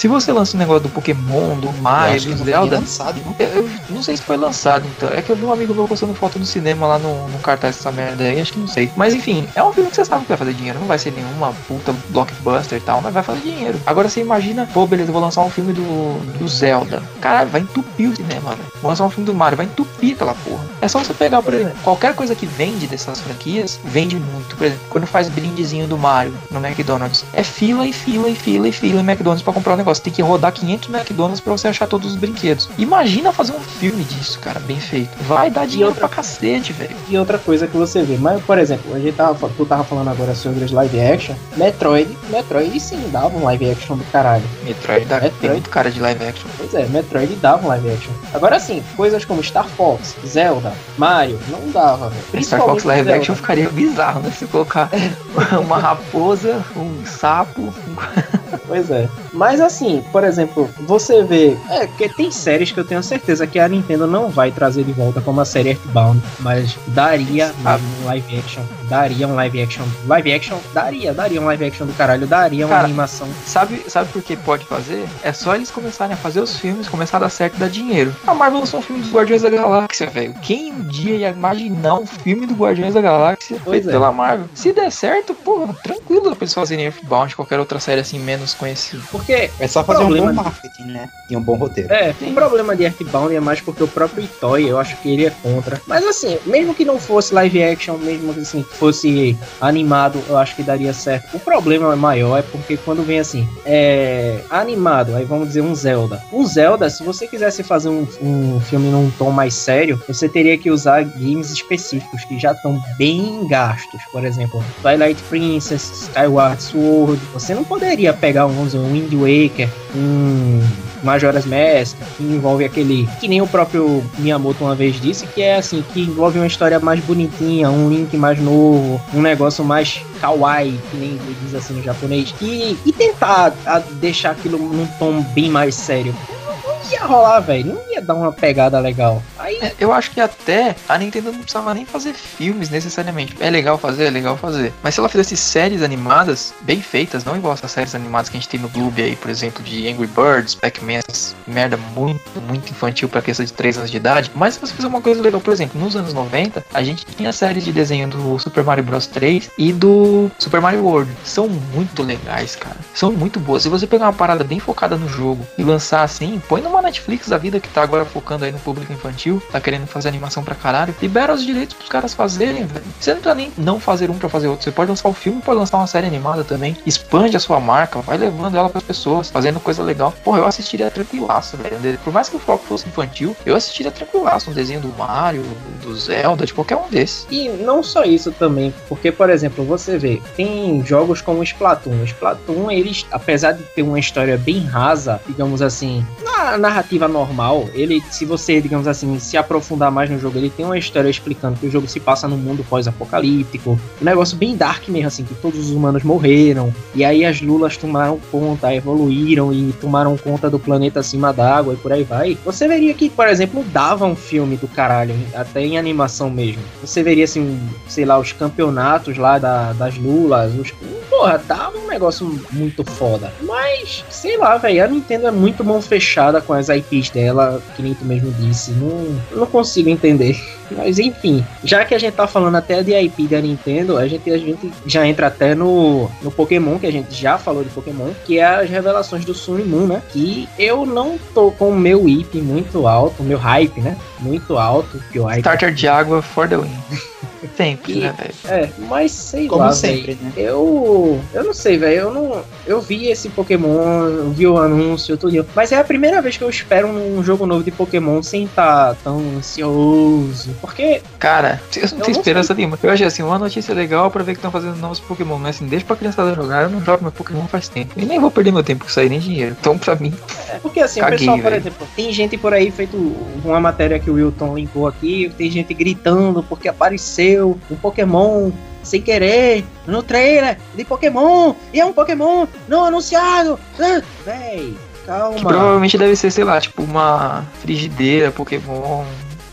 [0.00, 3.36] Se você lança um negócio do Pokémon, do Mario, do Zelda, lançado, não.
[3.38, 5.10] Eu, eu não sei se foi lançado, então.
[5.10, 7.76] É que eu vi um amigo meu postando foto no cinema lá no, no cartaz
[7.76, 8.90] dessa merda aí, acho que não sei.
[8.96, 10.78] Mas enfim, é um filme que você sabe que vai fazer dinheiro.
[10.78, 13.78] Não vai ser nenhuma puta blockbuster e tal, mas vai fazer dinheiro.
[13.84, 17.02] Agora você imagina, pô, beleza, eu vou lançar um filme do, do Zelda.
[17.20, 18.72] Caralho, vai entupir o cinema, velho.
[18.80, 20.64] Vou lançar um filme do Mario, vai entupir aquela porra.
[20.80, 24.56] É só você pegar, por exemplo, qualquer coisa que vende dessas franquias, vende muito.
[24.56, 28.66] Por exemplo, quando faz brindezinho do Mario no McDonald's, é fila e fila e fila
[28.66, 29.89] e fila em McDonald's pra comprar o negócio.
[29.98, 32.68] Tem que rodar 500 McDonald's pra você achar todos os brinquedos.
[32.78, 35.10] Imagina fazer um filme disso, cara, bem feito.
[35.24, 36.94] Vai dar dinheiro outra- pra cacete, velho.
[37.08, 40.08] E outra coisa que você vê, mas por exemplo, a gente tava, tu tava falando
[40.08, 44.44] agora sobre os live action, Metroid, Metroid sim dava um live action do caralho.
[44.62, 45.40] Metroid dá, Metroid.
[45.40, 46.46] tem muito cara de live action.
[46.56, 48.12] Pois é, Metroid dava um live action.
[48.34, 52.44] Agora sim, coisas como Star Fox, Zelda, Mario, não dava, velho.
[52.44, 53.18] Star Fox live Zelda.
[53.18, 54.30] action ficaria bizarro, né?
[54.30, 54.88] Se colocar
[55.64, 58.39] uma raposa, um sapo, um...
[58.66, 59.08] Pois é.
[59.32, 61.56] Mas assim, por exemplo, você vê.
[61.68, 64.92] É, porque tem séries que eu tenho certeza que a Nintendo não vai trazer de
[64.92, 66.20] volta como a série Earthbound.
[66.40, 67.72] Mas daria Ah.
[67.78, 68.62] mesmo um live action.
[68.90, 69.84] Daria um live action.
[70.08, 70.58] Live action?
[70.74, 72.26] Daria, daria um live action do caralho.
[72.26, 73.28] Daria uma Cara, animação.
[73.46, 75.06] Sabe, sabe por que pode fazer?
[75.22, 78.12] É só eles começarem a fazer os filmes, começar a dar certo e dar dinheiro.
[78.26, 80.34] A Marvel lançou um filme dos Guardiões da Galáxia, velho.
[80.42, 83.92] Quem um dia ia imaginar um filme do Guardiões da Galáxia Pois feito é.
[83.92, 84.46] pela Marvel?
[84.54, 89.04] Se der certo, porra, tranquilo pra eles fazerem Earthbound, qualquer outra série assim menos conhecida.
[89.12, 91.08] Porque É só fazer Problema um bom marketing, né?
[91.30, 91.92] E um bom roteiro.
[91.92, 92.32] É, Sim.
[92.32, 95.30] o problema de Earthbound é mais porque o próprio Itoy, eu acho que ele é
[95.30, 95.80] contra.
[95.86, 100.56] Mas assim, mesmo que não fosse live action, mesmo que assim, fosse animado, eu acho
[100.56, 101.36] que daria certo.
[101.36, 106.22] O problema maior é porque quando vem assim, é animado, aí vamos dizer um Zelda.
[106.32, 110.56] Um Zelda, se você quisesse fazer um, um filme num tom mais sério, você teria
[110.56, 114.00] que usar games específicos que já estão bem gastos.
[114.10, 117.20] Por exemplo, Twilight Princess, Skyward Sword.
[117.34, 120.62] Você não poderia pegar um, um Wind Waker, um
[121.02, 123.08] Majora's Mask, que envolve aquele.
[123.20, 126.78] Que nem o próprio Miyamoto uma vez disse, que é assim, que envolve uma história
[126.78, 131.82] mais bonitinha, um Link mais novo, um negócio mais kawaii, que nem diz assim no
[131.82, 136.14] japonês, e, e tentar a, deixar aquilo num tom bem mais sério.
[136.46, 137.74] Não, não ia rolar, velho.
[137.74, 139.22] Não ia dar uma pegada legal.
[139.38, 139.49] Aí.
[139.60, 143.36] É, eu acho que até a Nintendo não precisava nem fazer filmes necessariamente.
[143.40, 144.72] É legal fazer, é legal fazer.
[144.82, 148.40] Mas se ela fizesse séries animadas, bem feitas, não igual essas séries animadas que a
[148.40, 151.00] gente tem no Gloob aí, por exemplo, de Angry Birds, Pac-Man,
[151.46, 154.30] merda muito, muito infantil pra criança de 3 anos de idade.
[154.34, 157.32] Mas se você fizer uma coisa legal, por exemplo, nos anos 90, a gente tinha
[157.32, 161.10] séries de desenho do Super Mario Bros 3 e do Super Mario World.
[161.24, 162.76] São muito legais, cara.
[162.94, 163.62] São muito boas.
[163.62, 167.28] Se você pegar uma parada bem focada no jogo e lançar assim, põe numa Netflix
[167.28, 170.54] da vida que tá agora focando aí no público infantil, tá querendo fazer animação pra
[170.54, 172.84] caralho, libera os direitos pros caras fazerem, velho.
[172.98, 174.64] Você não precisa nem não fazer um pra fazer outro.
[174.64, 176.76] Você pode lançar um filme, pode lançar uma série animada também.
[176.86, 180.12] Expande a sua marca, vai levando ela pras pessoas, fazendo coisa legal.
[180.24, 181.98] Porra, eu assistiria tranquilaço, velho.
[181.98, 185.42] Por mais que o foco fosse infantil, eu assistiria tranquilaço um desenho do Mario,
[185.82, 187.26] do Zelda, de qualquer um desses.
[187.30, 192.04] E não só isso também, porque, por exemplo, você vê, tem jogos como Splatoon.
[192.04, 198.02] Splatoon, eles, apesar de ter uma história bem rasa, digamos assim, na narrativa normal, ele,
[198.10, 201.66] se você, digamos assim, se aprofundar mais no jogo, ele tem uma história explicando que
[201.66, 205.58] o jogo se passa num mundo pós-apocalíptico, um negócio bem dark mesmo, assim, que todos
[205.58, 211.00] os humanos morreram, e aí as lulas tomaram conta, evoluíram e tomaram conta do planeta
[211.00, 212.38] acima d'água e por aí vai.
[212.44, 216.62] Você veria que, por exemplo, dava um filme do caralho, até em animação mesmo.
[216.80, 220.72] Você veria, assim, sei lá, os campeonatos lá da, das lulas, os...
[221.08, 223.32] Porra, dava um negócio muito foda.
[223.42, 227.82] Mas, sei lá, velho, a Nintendo é muito mão fechada com as IPs dela, que
[227.82, 228.70] nem tu mesmo disse.
[228.72, 230.36] Não, não consigo entender.
[230.74, 234.30] Mas enfim, já que a gente tá falando até de IP da Nintendo, a gente,
[234.30, 238.10] a gente já entra até no, no Pokémon, que a gente já falou de Pokémon,
[238.24, 240.02] que é as revelações do Sun e Moon, né?
[240.10, 243.96] Que eu não tô com o meu IP muito alto, o meu hype, né?
[244.18, 245.02] Muito alto.
[245.12, 245.40] Que o hype...
[245.40, 246.70] Starter de água for the win.
[247.56, 248.34] Sempre, né, velho?
[248.48, 250.18] É, mas sei Como lá, sempre, véio.
[250.22, 250.32] né?
[250.36, 251.20] Eu.
[251.32, 252.00] Eu não sei, velho.
[252.00, 252.42] Eu não.
[252.66, 255.46] Eu vi esse Pokémon, eu vi o anúncio, tudo.
[255.54, 258.94] Mas é a primeira vez que eu espero um jogo novo de Pokémon sem estar
[259.02, 260.54] tão ansioso.
[260.60, 261.02] Porque.
[261.18, 262.78] Cara, eu não Eu tenho não esperança nenhuma.
[262.82, 265.38] Eu achei assim, uma notícia legal pra ver que estão fazendo novos Pokémon.
[265.38, 267.92] Mas assim, deixa pra criançada jogar, eu não jogo meu Pokémon faz tempo.
[267.96, 269.56] E nem vou perder meu tempo com isso aí, nem dinheiro.
[269.58, 270.12] Então, pra mim,
[270.48, 271.56] É porque assim, Caguei, o pessoal, por velho.
[271.56, 272.96] exemplo, tem gente por aí feito
[273.44, 278.50] uma matéria que o Wilton linkou aqui, tem gente gritando porque apareceu um Pokémon
[278.82, 283.58] sem querer no trailer de Pokémon e é um Pokémon não anunciado.
[283.78, 285.36] Ah, véi, que calma.
[285.38, 289.04] provavelmente deve ser, sei lá, tipo uma frigideira, Pokémon,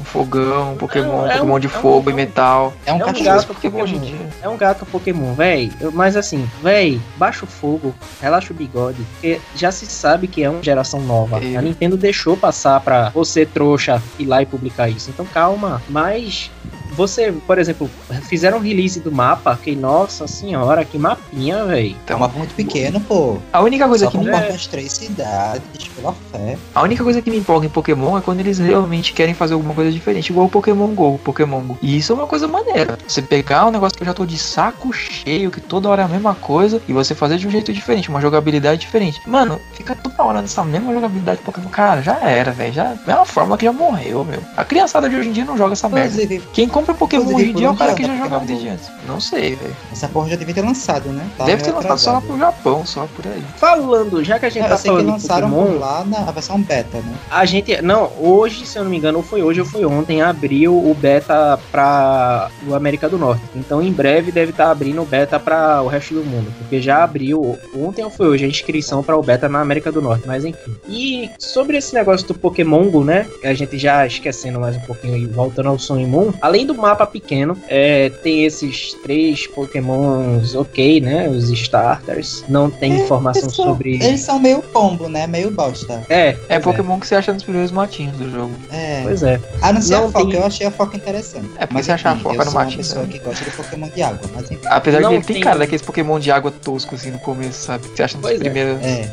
[0.08, 2.74] fogão, um Pokémon, é Pokémon um- de é um- fogo é e um- metal.
[2.86, 4.30] É um É um gato Pokémon hoje em dia.
[4.42, 5.72] É um gato Pokémon, véi.
[5.80, 10.44] Eu- Mas assim, véi, baixa o fogo, relaxa o bigode, porque já se sabe que
[10.44, 11.44] é uma geração nova.
[11.44, 11.56] É.
[11.58, 15.10] A Nintendo deixou passar pra você, trouxa, ir lá e publicar isso.
[15.10, 15.82] Então calma.
[15.90, 16.50] Mas
[16.98, 17.88] você, por exemplo,
[18.24, 21.96] fizeram um release do mapa, que nossa senhora, que mapinha, véi.
[22.08, 23.38] É um mapa muito pequeno, pô.
[23.54, 26.58] a única coisa Só que me as três cidades, pela fé.
[26.74, 29.76] A única coisa que me empolga em Pokémon é quando eles realmente querem fazer alguma
[29.76, 31.78] coisa diferente, igual o Pokémon GO, Pokémon Go.
[31.84, 32.98] E isso é uma coisa maneira.
[33.08, 36.06] Você pegar um negócio que eu já tô de saco cheio, que toda hora é
[36.06, 39.22] a mesma coisa, e você fazer de um jeito diferente, uma jogabilidade diferente.
[39.28, 41.70] Mano, fica toda hora nessa mesma jogabilidade de Pokémon.
[41.70, 42.74] Cara, já era, velho.
[42.74, 44.42] Já é uma fórmula que já morreu, meu.
[44.56, 46.18] A criançada de hoje em dia não joga essa merda.
[46.54, 48.90] Quem compra Pokémon hoje em dia é o cara onde que já jogava desde antes.
[49.08, 49.76] Não sei, velho.
[49.92, 51.28] essa porra já devia ter lançado, né?
[51.38, 53.44] Tá Deve ter lançado só lá pro Japão, só por aí.
[53.58, 56.06] Falando, já que a gente É, tá eu sei que falando de lançaram Pokémon, lá
[56.06, 57.16] na a versão beta, né?
[57.30, 57.82] A gente.
[57.82, 60.94] Não, hoje, se eu não me engano, ou foi hoje ou foi ontem, abriu o
[60.94, 63.42] beta pra o América do Norte.
[63.56, 66.52] Então em breve deve estar abrindo o beta pra o resto do mundo.
[66.58, 70.02] Porque já abriu ontem ou foi hoje a inscrição para o beta na América do
[70.02, 70.76] Norte, mas enfim.
[70.88, 73.26] E sobre esse negócio do Pokémon Go, né?
[73.44, 76.32] A gente já esquecendo mais um pouquinho e voltando ao Sun e Moon.
[76.42, 81.28] Além do mapa pequeno, é, tem esses três Pokémons ok, né?
[81.30, 82.44] Os starters.
[82.48, 83.96] Não tem informação Eles são- sobre.
[84.04, 85.28] Eles são meio pombo, né?
[85.28, 86.04] Meio bosta.
[86.10, 88.54] É, É pois Pokémon que você acha nos primeiros matinhos do jogo.
[88.72, 89.02] É.
[89.04, 89.40] Pois é.
[89.62, 91.50] A não ser Não a foca, tem- eu achei a foca interessante.
[91.58, 93.10] É, porque você achar a foca eu no sou uma matinho, pessoa né?
[93.12, 94.62] que gosta de Pokémon de água, mas enfim.
[94.68, 97.66] Apesar Não de ele tem tem- cara daqueles Pokémon de água tosco assim no começo,
[97.66, 97.88] sabe?
[97.88, 98.44] Você acha nos Pois é.
[98.44, 99.12] primeiros É.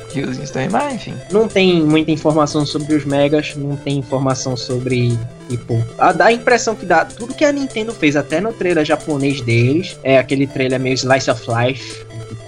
[0.53, 1.15] também, mas enfim.
[1.31, 5.19] Não tem muita informação sobre os Megas, não tem informação sobre.
[5.49, 7.05] Tipo, a, dá a impressão que dá.
[7.05, 11.31] Tudo que a Nintendo fez, até no trailer japonês deles, é aquele trailer meio Slice
[11.31, 12.05] of Life.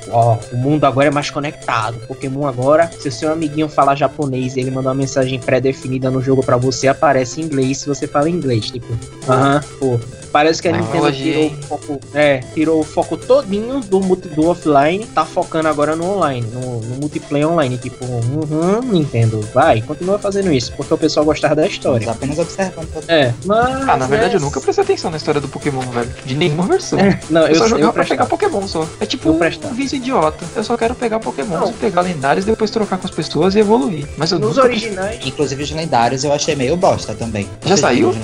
[0.09, 1.98] Ó, o mundo agora é mais conectado.
[2.06, 6.22] Pokémon agora, se o seu amiguinho falar japonês e ele mandar uma mensagem pré-definida no
[6.22, 8.70] jogo pra você, aparece em inglês se você fala inglês.
[8.70, 8.96] Tipo,
[9.28, 10.00] aham, pô.
[10.37, 14.49] Parece que a Nintendo tirou o foco, é, tirou o foco todinho do, multi- do
[14.51, 17.79] offline, tá focando agora no online, no, no multiplayer online.
[17.79, 22.01] Tipo, uhum, Nintendo, vai, continua fazendo isso, porque o pessoal gostava da história.
[22.05, 22.87] Estamos apenas observando.
[23.09, 23.88] É, mas.
[23.88, 26.11] Ah, na verdade é- eu nunca prestei atenção na história do Pokémon, velho.
[26.27, 26.99] De nenhuma versão.
[26.99, 28.27] É, não, Eu, eu, só eu, jogava pra prestava.
[28.29, 28.87] pegar Pokémon só.
[29.01, 29.35] É tipo Eu
[29.70, 30.44] um vício idiota.
[30.55, 31.72] Eu só quero pegar Pokémon, Não.
[31.72, 34.07] pegar lendários, depois trocar com as pessoas e evoluir.
[34.18, 35.18] Mas eu Nos nunca originais.
[35.25, 37.49] Inclusive os lendários eu achei meio bosta também.
[37.64, 38.14] Já saiu?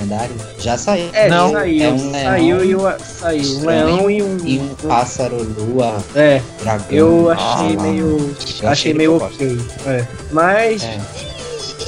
[0.59, 1.09] Já saiu.
[1.13, 2.81] É, Não, saiu, é um leão saiu e o,
[3.19, 4.37] saiu um leão e um.
[4.45, 6.85] E um pássaro, lua, É, dragão.
[6.91, 7.83] eu Ah, achei lá.
[7.83, 8.35] meio.
[8.61, 9.59] Eu achei meio ok.
[9.87, 10.05] É.
[10.31, 10.83] Mas.
[10.83, 10.99] É.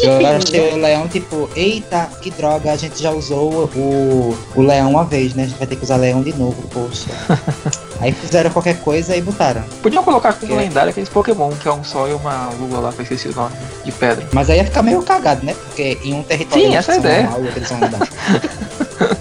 [0.02, 4.90] Eu achei o leão, tipo, eita, que droga, a gente já usou o, o leão
[4.92, 5.44] uma vez, né?
[5.44, 7.08] A gente vai ter que usar leão de novo, poxa.
[8.02, 9.64] Aí fizeram qualquer coisa e botaram.
[9.82, 10.58] Podiam colocar como É.
[10.58, 13.36] lendário aqueles Pokémon, que é um sol e uma lua lá, que eu esqueci o
[13.36, 13.56] nome,
[13.86, 14.28] de pedra.
[14.34, 15.54] Mas aí ia ficar meio cagado, né?
[15.68, 17.30] Porque em um território Sim, eles essa é a são ideia.
[17.58, 18.10] e são lendários.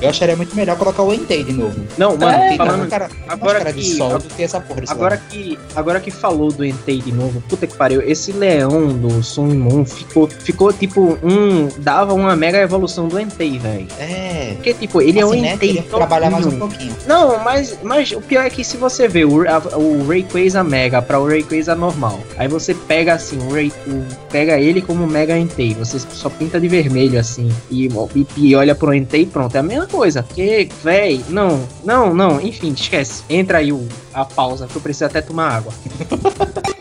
[0.01, 1.75] Eu acharia muito melhor colocar o Entei de novo.
[1.97, 5.17] Não, mano, É, falando, cara, agora cara de que- sol do que essa porra Agora
[5.17, 9.47] que, agora que falou do Entei de novo, puta que pariu, esse leão do Sun
[9.55, 11.69] Moon ficou, ficou tipo um.
[11.79, 13.87] dava uma mega evolução do Entei, velho.
[13.99, 14.53] É.
[14.57, 15.55] Porque, tipo, ele é um assim, né?
[15.55, 15.83] Entei.
[15.83, 16.95] Trabalhar mais um pouquinho.
[17.07, 21.01] Não, mas, mas o pior é que se você vê o, a- o Rayquaza Mega
[21.03, 25.37] pra o Rayquaza normal, aí você pega assim, o Ray, o- pega ele como Mega
[25.39, 29.59] Entei, você só pinta de vermelho assim, e, e, e olha pro Entei, pronto, é
[29.59, 30.23] a mesma coisa.
[30.23, 33.23] Porque, véi, não, não, não, enfim, esquece.
[33.29, 35.73] Entra aí o, a pausa, que eu preciso até tomar água.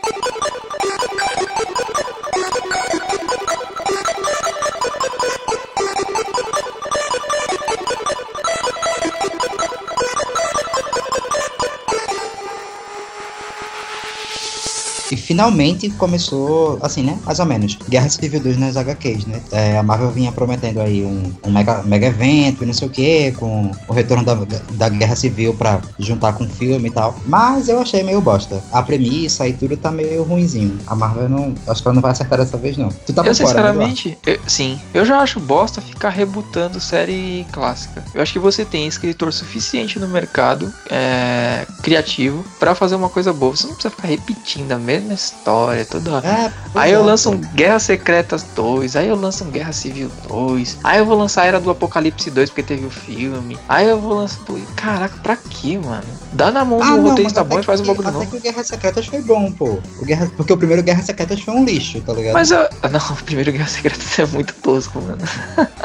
[15.24, 17.18] finalmente começou, assim, né?
[17.24, 17.78] Mais ou menos.
[17.88, 19.40] Guerra Civil 2 nas HQs, né?
[19.50, 22.90] É, a Marvel vinha prometendo aí um, um mega, mega evento e não sei o
[22.90, 24.34] que, com o retorno da,
[24.72, 27.16] da Guerra Civil pra juntar com o filme e tal.
[27.26, 28.62] Mas eu achei meio bosta.
[28.72, 30.78] A premissa e tudo tá meio ruinzinho.
[30.86, 31.54] A Marvel não.
[31.66, 32.88] Acho que ela não vai acertar dessa vez, não.
[33.06, 37.46] Tu tá eu, fora, né, sinceramente, eu- sim, eu já acho bosta ficar rebutando série
[37.50, 38.04] clássica.
[38.14, 43.32] Eu acho que você tem escritor suficiente no mercado é, criativo pra fazer uma coisa
[43.32, 43.54] boa.
[43.56, 46.04] Você não precisa ficar repetindo a mesma história toda.
[46.04, 46.26] Eduardo?
[46.28, 47.36] É, Aí eu é, lanço um.
[47.38, 51.46] Guerra Secretas 2, aí eu lanço um Guerra Civil 2, aí eu vou lançar a
[51.46, 54.38] Era do Apocalipse 2 porque teve o filme, aí eu vou lançar.
[54.76, 56.02] Caraca, pra quê, mano?
[56.32, 58.18] Dá na mão Ah, do não, roteirista bom até e faz um que- bagulho até
[58.18, 58.30] novo.
[58.30, 59.78] que o Guerra Secretas foi bom, pô.
[60.00, 62.34] O Guerra, porque o primeiro Guerra Secretas foi um lixo, tá ligado?
[62.34, 62.58] Mas eu.
[62.90, 65.18] Não, o primeiro Guerra Secretas é muito tosco, mano.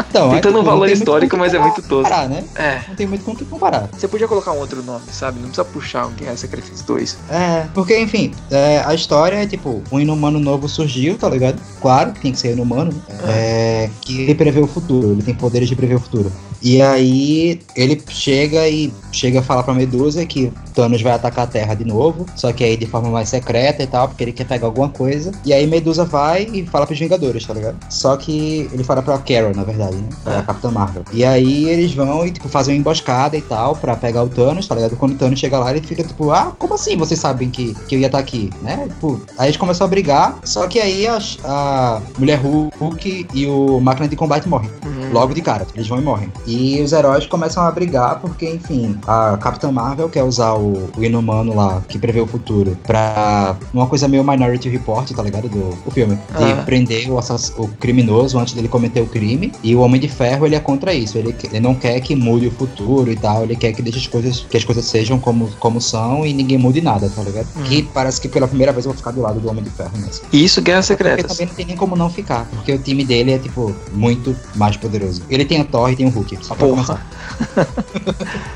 [0.10, 2.04] então, tem todo um não valor histórico, que mas é muito tosco.
[2.04, 2.44] comparar, né?
[2.56, 2.82] É.
[2.88, 3.88] Não tem muito com o que comparar.
[3.98, 5.38] Você podia colocar um outro nome, sabe?
[5.40, 7.18] Não precisa puxar um Guerra Secretas 2.
[7.30, 11.60] É, porque, enfim, é, a história é tipo, um inumano novo surgiu, tá ligado?
[11.82, 13.02] Claro que tem que ser inumano, né?
[13.28, 16.32] É, que ele prevê o futuro, ele tem poderes de prever o futuro.
[16.62, 21.48] E aí ele chega e chega a falar pra Medusa que Thanos vai atacar a
[21.48, 24.46] Terra de novo, só que aí de forma mais secreta e tal, porque ele quer
[24.46, 25.32] pegar alguma coisa.
[25.46, 27.78] E aí Medusa vai e fala pros Vingadores, tá ligado?
[27.90, 30.10] Só que ele fala pra Carol, na verdade, né?
[30.22, 30.42] Pra É.
[30.42, 31.04] Capitã Marvel.
[31.14, 34.68] E aí eles vão e tipo, fazem uma emboscada e tal pra pegar o Thanos,
[34.68, 34.98] tá ligado?
[34.98, 37.96] Quando o Thanos chega lá, ele fica tipo, ah, como assim vocês sabem que, que
[37.96, 38.86] eu ia estar aqui, né?
[38.90, 42.40] Tipo, aí eles começam a brigar, só que aí a, a Mulher
[42.80, 44.70] Hulk e o Máquina de Combate morrem.
[44.86, 45.12] Uhum.
[45.14, 46.32] Logo de cara, eles vão e morrem.
[46.46, 51.04] E os heróis começam a brigar porque, enfim, a Capitã Marvel quer usar o, o
[51.04, 55.48] Inumano lá, que prevê o futuro, pra uma coisa meio Minority Report, tá ligado?
[55.50, 56.16] Do filme.
[56.16, 56.64] De Ah.
[56.66, 59.52] prender o, assass- o criminoso antes dele cometer o crime.
[59.64, 61.18] E o Homem de Ferro, ele é contra isso.
[61.18, 63.44] Ele, ele não quer que mude o futuro e tal.
[63.44, 66.58] Ele quer que deixe as coisas, que as coisas sejam como, como são e ninguém
[66.58, 67.48] mude nada, tá ligado?
[67.56, 67.64] Uhum.
[67.64, 69.98] Que parece que pela primeira vez eu vou ficar do lado do Homem de Ferro
[69.98, 70.22] nessa.
[70.32, 71.32] Isso, Guerra Porque Secretas.
[71.32, 72.46] também não tem nem como não ficar.
[72.46, 75.24] Porque o time dele é, tipo, muito mais poderoso.
[75.30, 76.38] Ele tem a Thor e tem o Hulk.
[76.42, 76.68] Só pra.
[76.68, 77.02] Porra.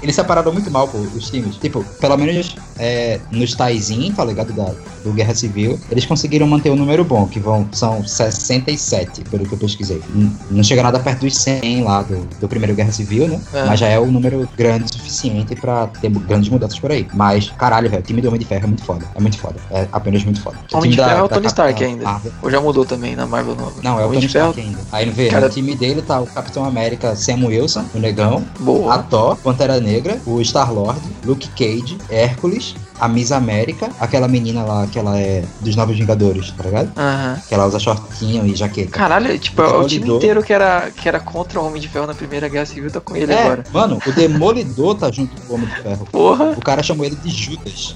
[0.01, 1.55] Eles separaram muito mal, pô, os times.
[1.57, 4.53] Tipo, pelo menos é, nos Taizinho, tá ligado?
[4.53, 4.73] Da,
[5.03, 9.53] do Guerra Civil, eles conseguiram manter um número bom, que vão, são 67, pelo que
[9.53, 10.01] eu pesquisei.
[10.49, 13.41] Não chega nada perto dos 100 lá do, do primeiro Guerra Civil, né?
[13.53, 13.65] É.
[13.65, 14.92] Mas já é um número grande o
[15.23, 17.07] suficiente pra ter grandes mudanças por aí.
[17.13, 19.05] Mas, caralho, velho, o time do Homem de Ferro é muito foda.
[19.15, 19.55] É muito foda.
[19.71, 20.57] É apenas muito foda.
[20.73, 22.03] Homem time de Ferro é o da Tony Stark ainda.
[22.03, 23.73] Marvel- Ou já mudou também na Marvel nova?
[23.81, 24.49] não, é o Homem Tony de Ferro.
[24.51, 24.79] Stark ainda.
[24.91, 28.63] Aí vê, Cara- no time dele tá o Capitão América Sam Wilson, o negão, a
[28.63, 28.97] Boa.
[29.03, 34.97] Thor, Pantera Negra, o Star-Lord, Luke Cage, Hércules, a Miss América, aquela menina lá que
[34.97, 36.89] ela é dos Novos Vingadores, tá ligado?
[36.95, 37.37] Aham.
[37.45, 38.91] Que ela usa shortinho e jaqueta.
[38.91, 42.07] Caralho, tipo, é o time inteiro que era, que era contra o Homem de Ferro
[42.07, 43.63] na Primeira Guerra Civil tá com ele é, agora.
[43.73, 46.07] mano, o Demolidor tá junto com o Homem de Ferro.
[46.09, 46.51] Porra.
[46.51, 47.93] O cara chamou ele de Judas.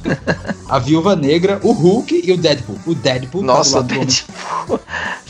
[0.68, 2.78] A Viúva Negra, o Hulk e o Deadpool.
[2.86, 4.80] O Deadpool Nossa, o tá do Homem de Deadpool.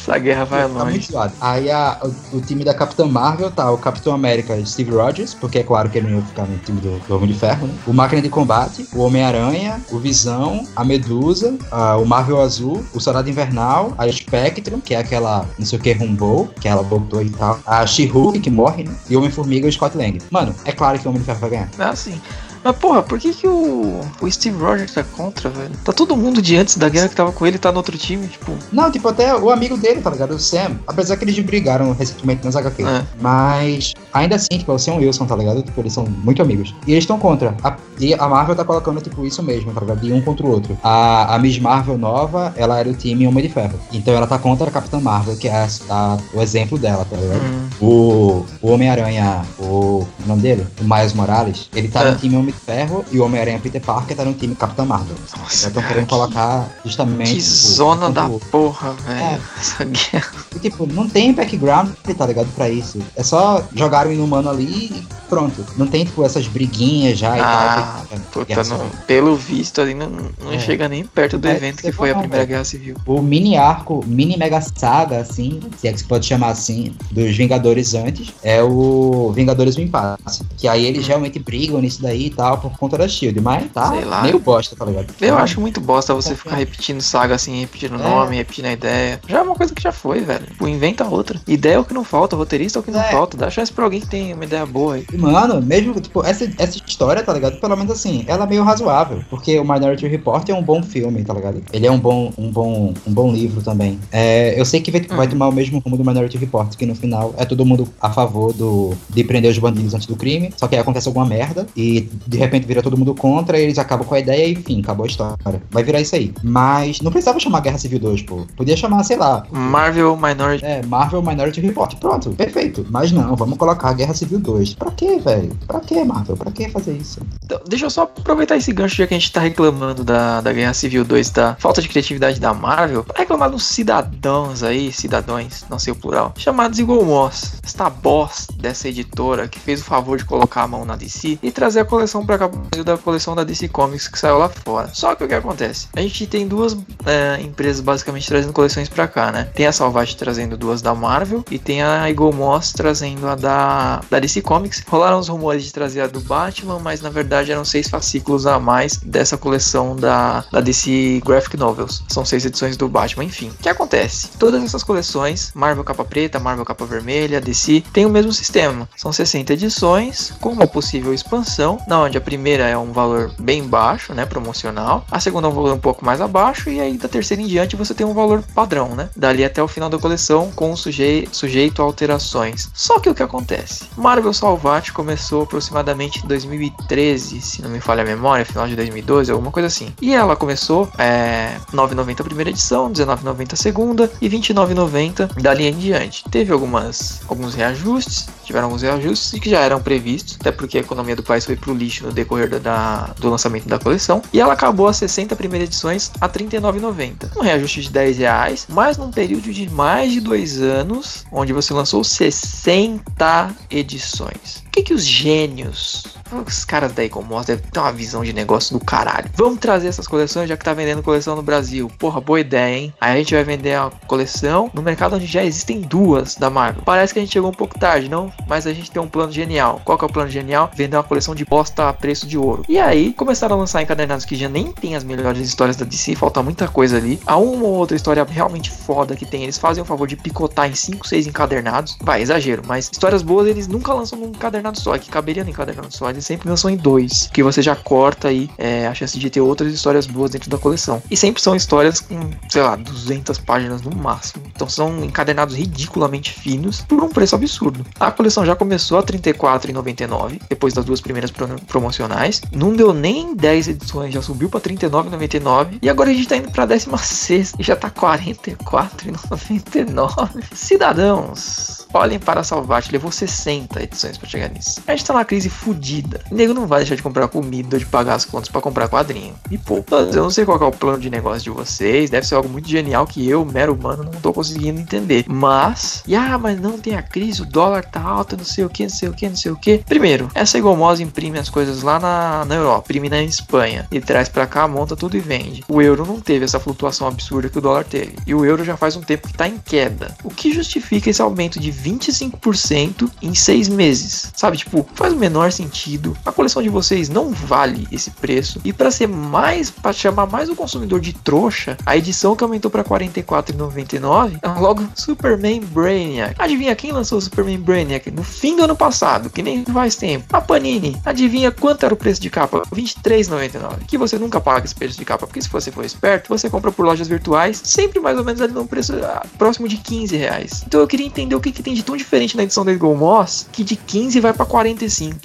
[0.08, 0.92] Essa guerra vai Tá longe.
[0.92, 1.34] muito zoado.
[1.42, 2.00] Aí a-
[2.32, 5.90] o, o time da Capitã Marvel tá o Capitão América Steve Rogers, porque é claro
[5.90, 7.74] que ele não ia ficar no time do, do Homem de Ferro, né?
[7.86, 13.00] O Máquina de Combate, o Homem-Aranha, o Visão, a Medusa, a- o Marvel Azul, o
[13.02, 17.22] Soldado Invernal, a Spectrum, que é aquela não sei o que Rumble, que ela voltou
[17.22, 18.96] e tal, a She-Hulk, que morre, né?
[19.10, 20.20] E o Homem-Formiga e o Scott Lang.
[20.32, 21.70] Mano, é claro que o Homem de Ferro vai ganhar.
[21.78, 22.22] Ah, sim.
[22.68, 25.72] Mas porra, por que que o, o Steve Rogers tá contra, velho?
[25.86, 28.28] Tá todo mundo de antes da guerra que tava com ele, tá no outro time,
[28.28, 28.52] tipo.
[28.74, 30.32] Não, tipo, até o amigo dele, tá ligado?
[30.36, 30.78] O Sam.
[30.86, 32.84] Apesar que eles brigaram recentemente nas HQ.
[32.84, 33.04] É.
[33.22, 35.64] Mas ainda assim, tipo, o Sam Wilson, tá ligado?
[35.64, 36.76] Tipo, eles são muito amigos.
[36.86, 37.56] E eles estão contra.
[37.64, 40.02] A, e a Marvel tá colocando, tipo, isso mesmo, tá ligado?
[40.02, 40.78] De um contra o outro.
[40.84, 43.80] A, a Miss Marvel nova, ela era o time Homem de Ferro.
[43.94, 47.16] Então ela tá contra a Capitã Marvel, que é a- a- o exemplo dela, tá
[47.16, 47.42] ligado?
[47.42, 47.68] Hum.
[47.80, 50.68] O, o Homem-Aranha, o, o nome dele?
[50.82, 52.12] O Miles Morales, ele tá É.
[52.12, 55.16] no time Homem Ferro e o Homem-Aranha Peter Parker tá no time Capitã Marvel.
[55.38, 57.30] Nossa, estão cara, querendo que- colocar justamente.
[57.36, 58.48] Que tipo, zona da outro.
[58.50, 59.20] porra, velho.
[59.20, 59.40] É.
[59.60, 60.32] Essa guerra.
[60.56, 63.00] E, tipo, não tem background, tá ligado, pra isso.
[63.16, 65.64] É só jogar o inumano ali e pronto.
[65.78, 68.20] Não tem, tipo, essas briguinhas já e Ah, tal.
[68.32, 70.60] Puta, Guerra não- pelo visto ali não, não É.
[70.60, 72.46] chega nem perto do É, evento que foi a Primeira.
[72.46, 72.96] Guerra Civil.
[73.06, 77.36] O mini arco, mini mega saga, assim, se é que se pode chamar assim, dos
[77.36, 80.44] Vingadores antes, é o Vingadores do Impasse.
[80.58, 83.42] Que aí eles realmente brigam nisso daí e tal, por conta da Shield.
[83.42, 84.22] Mas tá Sei lá.
[84.22, 85.08] meio bosta, tá ligado?
[85.20, 87.98] Eu Tá- acho muito bosta você Qualquer- ficar repetindo saga assim, repetindo É.
[87.98, 89.20] nome, repetindo a ideia.
[89.28, 90.46] Já é uma coisa que já foi, velho.
[90.46, 91.42] Tipo, inventa outra.
[91.48, 93.12] Ideia é o que não falta, roteirista é o que não É.
[93.12, 93.36] falta.
[93.36, 95.06] Dá chance pra alguém que tem uma ideia boa aí.
[95.14, 97.60] Mano, mesmo, tipo, essa, essa história, tá ligado?
[97.60, 99.24] Pelo menos assim, ela é meio razoável.
[99.30, 101.62] Porque o Minority Report é um bom filme, tá ligado?
[101.74, 104.00] Ele é um bom, um bom, um bom livro também.
[104.12, 105.32] É, eu sei que vai, vai Uhum.
[105.32, 108.54] tomar o mesmo rumo do Minority Report, que no final é todo mundo a favor
[108.54, 110.54] do, de prender os bandidos antes do crime.
[110.58, 114.06] Só que aí acontece alguma merda e de repente vira todo mundo contra, eles acabam
[114.06, 115.38] com a ideia e enfim, acabou a história.
[115.72, 116.34] Vai virar isso aí.
[116.44, 118.46] Mas não precisava chamar Guerra Civil 2, pô.
[118.56, 120.66] Podia chamar, sei lá, Marvel Minority.
[120.66, 121.96] é, Marvel Minority Report.
[121.96, 122.86] Pronto, perfeito.
[122.90, 124.76] Mas não, vamos colocar Guerra Civil 2.
[124.76, 125.56] Pra quê, velho?
[125.68, 126.36] Pra quê, Marvel?
[126.38, 127.20] Pra que fazer isso?
[127.44, 130.52] Então, deixa eu só aproveitar esse gancho, já que a gente tá reclamando da, da
[130.54, 135.66] Guerra Civil 2, da falta de criatividade da Marvel, pra reclamar dos cidadãos aí, cidadãos,
[135.70, 140.18] não sei o plural, chamados igual Moss, esta boss dessa editora que fez o favor
[140.18, 142.50] de colocar a mão na DC e trazer a coleção pra cá
[142.84, 144.90] da coleção da DC Comics que saiu lá fora.
[144.94, 145.88] Só que o que acontece?
[145.96, 149.50] A gente tem duas é, empresas basicamente trazendo coleções pra cá, né?
[149.54, 154.02] Tem a Salvage trazendo duas da Marvel e tem a Eagle Moss trazendo a da,
[154.10, 154.84] da DC Comics.
[154.88, 158.60] Rolaram os rumores de trazer a do Batman, mas na verdade eram seis fascículos a
[158.60, 162.04] mais dessa coleção da, da DC Graphic Novels.
[162.08, 163.50] São seis edições do Batman, enfim.
[163.50, 164.30] O que acontece?
[164.40, 168.88] Todas essas coleções, Marvel capa preta, Marvel capa vermelha, DC, tem o mesmo sistema.
[168.96, 173.64] São 60 edições com uma possível expansão, na onde a primeira é um valor bem
[173.64, 175.06] baixo, né, promocional.
[175.12, 177.76] A segunda é um valor um pouco mais abaixo e aí da terceira em diante
[177.76, 179.10] você tem um valor padrão, né?
[179.16, 182.70] Dali até o final da coleção com suje sujeito a alterações.
[182.74, 183.86] Só que o que acontece?
[183.96, 189.32] Marvel Salvati começou aproximadamente em 2013, se não me falha a memória, final de 2012,
[189.32, 189.94] alguma coisa assim.
[190.02, 195.74] E ela começou é, 9,90 a primeira edição, 19,90 a segunda e 29,90 dali em
[195.74, 196.24] diante.
[196.30, 201.16] Teve algumas alguns reajustes, tiveram alguns reajustes que já eram previstos, até porque a economia
[201.16, 204.22] do país foi pro lixo no decorrer da- do lançamento da coleção.
[204.34, 207.32] E ela acabou as 60 primeiras edições a R$ 39,90.
[207.36, 211.74] Um reajuste de 10 reais, mas num período de mais de dois anos, onde você
[211.74, 214.67] lançou 60 edições.
[214.78, 218.86] Que, que os gênios, os caras da Ecomos devem ter uma visão de negócio do
[218.86, 219.28] caralho.
[219.34, 221.92] Vamos trazer essas coleções, já que tá vendendo coleção no Brasil.
[221.98, 222.94] Porra, boa ideia, hein?
[223.02, 226.84] Aí a gente vai vender a coleção no mercado onde já existem duas da Marvel.
[226.86, 228.32] Parece que a gente chegou um pouco tarde, não?
[228.48, 229.82] Mas a gente tem um plano genial.
[229.84, 230.70] Qual que é o plano genial?
[230.76, 232.64] Vender uma coleção de bosta a preço de ouro.
[232.70, 236.14] E aí, começaram a lançar encadernados que já nem tem as melhores histórias da DC,
[236.16, 237.20] falta muita coisa ali.
[237.26, 240.70] A uma ou outra história realmente foda que tem, eles fazem o favor de picotar
[240.70, 241.98] em 5, 6 encadernados.
[242.00, 245.50] Vai, exagero, mas histórias boas eles nunca lançam num encadernado só, é que caberia no
[245.50, 249.18] encadernado só, eles sempre lançam em dois, que você já corta aí é, a chance
[249.18, 251.02] de ter outras histórias boas dentro da coleção.
[251.10, 254.44] E sempre são histórias com, sei lá, 200 páginas no máximo.
[254.56, 257.86] Então são encadernados ridiculamente finos por um preço absurdo.
[258.00, 262.42] A coleção já começou a R$ 34,99, depois das duas primeiras pro- promocionais.
[262.52, 265.80] Não deu nem 10 edições, já subiu para R$ 39,99.
[265.82, 270.44] E agora a gente tá indo pra 16 e já tá R$ 44,99.
[270.54, 274.82] Cidadãos, olhem para a Salvati, levou 60 edições para chegar nisso.
[274.88, 276.22] A gente tá numa crise fodida.
[276.32, 279.36] O nego não vai deixar de comprar comida, de pagar as contas para comprar quadrinho.
[279.50, 282.36] E pô, eu não sei qual é o plano de negócio de vocês, deve ser
[282.36, 285.26] algo muito genial que eu, mero humano, não tô conseguindo entender.
[285.28, 288.70] Mas, e ah, mas não tem a crise, o dólar tá alto, não sei o
[288.70, 289.80] que, não sei o que, não sei o que.
[289.80, 294.30] Primeiro, essa Egomose imprime as coisas lá na, na Europa, imprime na Espanha e traz
[294.30, 295.64] pra cá, monta tudo e vende.
[295.68, 298.16] O euro não teve essa flutuação absurda que o dólar teve.
[298.26, 300.16] E o euro já faz um tempo que tá em queda.
[300.24, 304.32] O que justifica esse aumento de 25% em seis meses.
[304.36, 306.16] Sabe, tipo, faz o menor sentido.
[306.26, 308.62] A coleção de vocês não vale esse preço.
[308.64, 312.72] E para ser mais, para chamar mais o consumidor de trouxa, a edição que aumentou
[312.72, 316.36] para R$ 44,99 é logo Superman Brainiac.
[316.38, 320.26] Adivinha quem lançou o Superman Brainiac no fim do ano passado, que nem faz tempo?
[320.32, 321.00] A Panini.
[321.06, 322.64] Adivinha quanto era o preço de capa?
[322.74, 323.86] R$ 23,99.
[323.88, 326.72] Que você nunca paga esse preço de capa, porque se você for esperto, você compra
[326.72, 330.64] por lojas virtuais, sempre mais ou menos ali num preço ah, próximo de 15 reais.
[330.66, 332.96] Então eu queria entender o que, que tem de tão diferente na edição da Eagle
[332.96, 335.20] Moss, que de 15 vai para 45.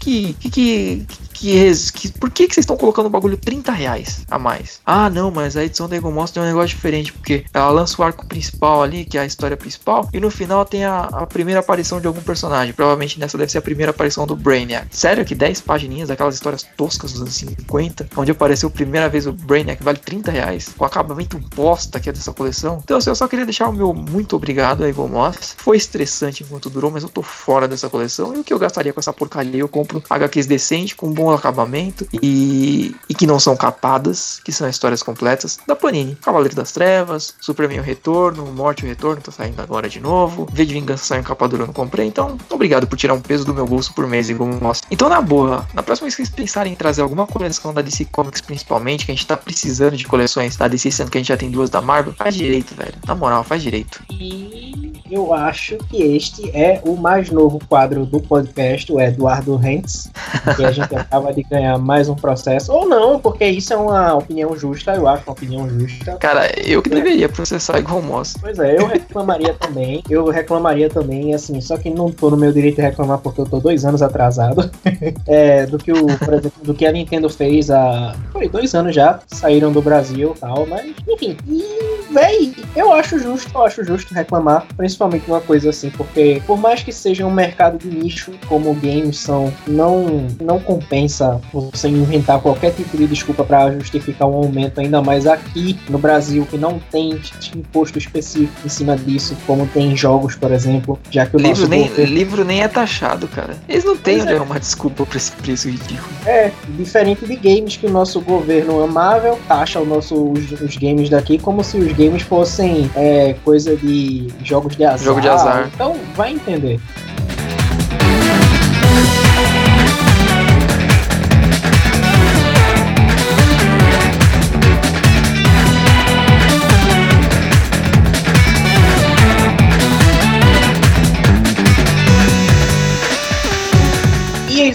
[0.00, 3.72] Que, que, que, que, que, que por que, que vocês estão colocando o bagulho 30
[3.72, 4.80] reais a mais?
[4.86, 8.00] Ah, não, mas a edição da Eagle Moss tem um negócio diferente, porque ela lança
[8.00, 11.26] o arco principal ali, que é a história principal, e no final tem a, a
[11.26, 12.72] primeira aparição de algum personagem.
[12.72, 14.86] Provavelmente nessa deve ser a primeira aparição do Brainiac.
[14.90, 19.26] Sério que 10 pagininhas daquelas histórias toscas dos anos 50, onde apareceu a primeira vez
[19.26, 22.80] o Brainiac, vale 30 reais, com acabamento bosta que é dessa coleção.
[22.84, 25.54] Então, assim, eu só queria deixar o meu muito obrigado a Eagle Moss.
[25.56, 28.34] Foi estressante enquanto durou, mas eu tô fora dessa coleção.
[28.34, 29.60] E o que eu gastaria com essa porcaria?
[29.60, 34.68] Eu compro HQs decente, com bom acabamento e, e que não são capadas, que são
[34.68, 36.16] histórias completas da Panini.
[36.16, 40.46] Cavaleiro das Trevas, Superman o Retorno, Morte o Retorno, tá saindo agora de novo.
[40.52, 42.06] V de Vingança saiu em capa dura, eu não comprei.
[42.06, 44.88] Então, obrigado por tirar um peso do meu bolso por mês como mostra.
[44.90, 48.06] Então, na boa, na próxima vez que vocês pensarem em trazer alguma coleção da DC
[48.06, 51.28] Comics, principalmente, que a gente tá precisando de coleções da DC, sendo que a gente
[51.28, 52.94] já tem duas da Marvel, faz direito, velho.
[53.06, 54.02] Na moral, faz direito.
[54.10, 60.10] E eu acho que este é o mais novo quadro do podcast, o Eduardo Rentz,
[60.56, 62.72] que a gente acaba de ganhar mais um processo.
[62.72, 66.16] Ou não, porque isso é uma opinião justa, eu acho uma opinião justa.
[66.16, 68.36] Cara, eu que deveria processar igual moço.
[68.40, 70.02] Pois é, eu reclamaria também.
[70.10, 73.46] Eu reclamaria também, assim, só que não tô no meu direito de reclamar porque eu
[73.46, 74.70] tô dois anos atrasado.
[75.26, 78.14] é, do que o, por exemplo, do que a Nintendo fez há.
[78.32, 81.36] Foi dois anos já, saíram do Brasil e tal, mas enfim.
[81.46, 86.58] E, véi, eu acho justo, eu acho justo reclamar, principalmente uma coisa assim, porque por
[86.58, 91.03] mais que seja um mercado de nicho, como games são, não, não compensa
[91.52, 96.46] você inventar qualquer tipo de desculpa para justificar um aumento, ainda mais aqui no Brasil,
[96.50, 97.20] que não tem
[97.54, 101.68] imposto específico em cima disso, como tem em jogos, por exemplo, já que o livro
[101.68, 103.56] nem, governo- livro nem é taxado, cara.
[103.68, 104.36] Eles não têm Pois onde é.
[104.36, 106.08] arrumar desculpa pra esse preço ridículo.
[106.26, 111.08] É, diferente de games que o nosso governo amável taxa o nosso, os, os games
[111.08, 114.98] daqui como se os games fossem é, coisa de jogos de azar.
[115.04, 115.70] Jogo de azar.
[115.74, 116.80] Então, vai entender.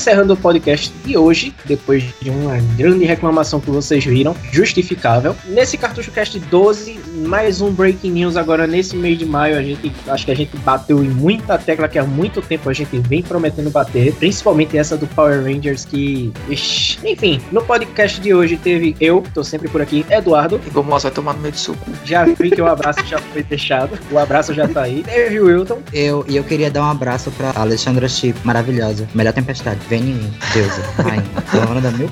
[0.10, 5.36] Encerrando o podcast de hoje, depois de uma grande reclamação que vocês viram, justificável.
[5.46, 9.56] Nesse Cartucho Cast 12, mais um Breaking News agora nesse mês de maio.
[9.56, 12.74] A gente acho que a gente bateu em muita tecla que há muito tempo a
[12.74, 16.98] gente vem prometendo bater, principalmente essa do Power Rangers que, ixi.
[17.06, 21.12] enfim, no podcast de hoje teve eu, tô sempre por aqui, Eduardo, Igual moço vai
[21.12, 21.92] tomar no meio do seu cu.
[22.04, 24.00] já vi que o abraço já foi deixado.
[24.12, 25.04] O abraço já tá aí.
[25.04, 29.08] Teve o Wilton, Eu, e eu queria dar um abraço pra Alexandra Chip, maravilhosa.
[29.14, 29.80] Melhor tempestade.
[29.88, 32.10] Vem em mim, deusa, rainha, dona da mil.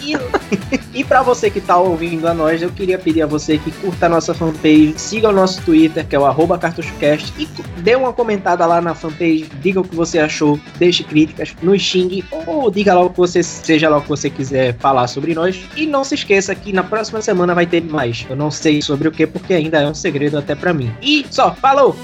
[0.00, 3.70] E, e para você que tá ouvindo a nós, eu queria pedir a você que
[3.70, 7.46] curta a nossa fanpage, siga o nosso Twitter, que é o cartuchocast, e
[7.80, 12.24] dê uma comentada lá na fanpage, diga o que você achou, deixe críticas, nos xingue,
[12.46, 15.60] ou diga lá o que você, seja lá o que você quiser falar sobre nós.
[15.76, 18.24] E não se esqueça que na próxima semana vai ter mais.
[18.28, 20.90] Eu não sei sobre o que, porque ainda é um segredo até pra mim.
[21.02, 21.94] E só, falou!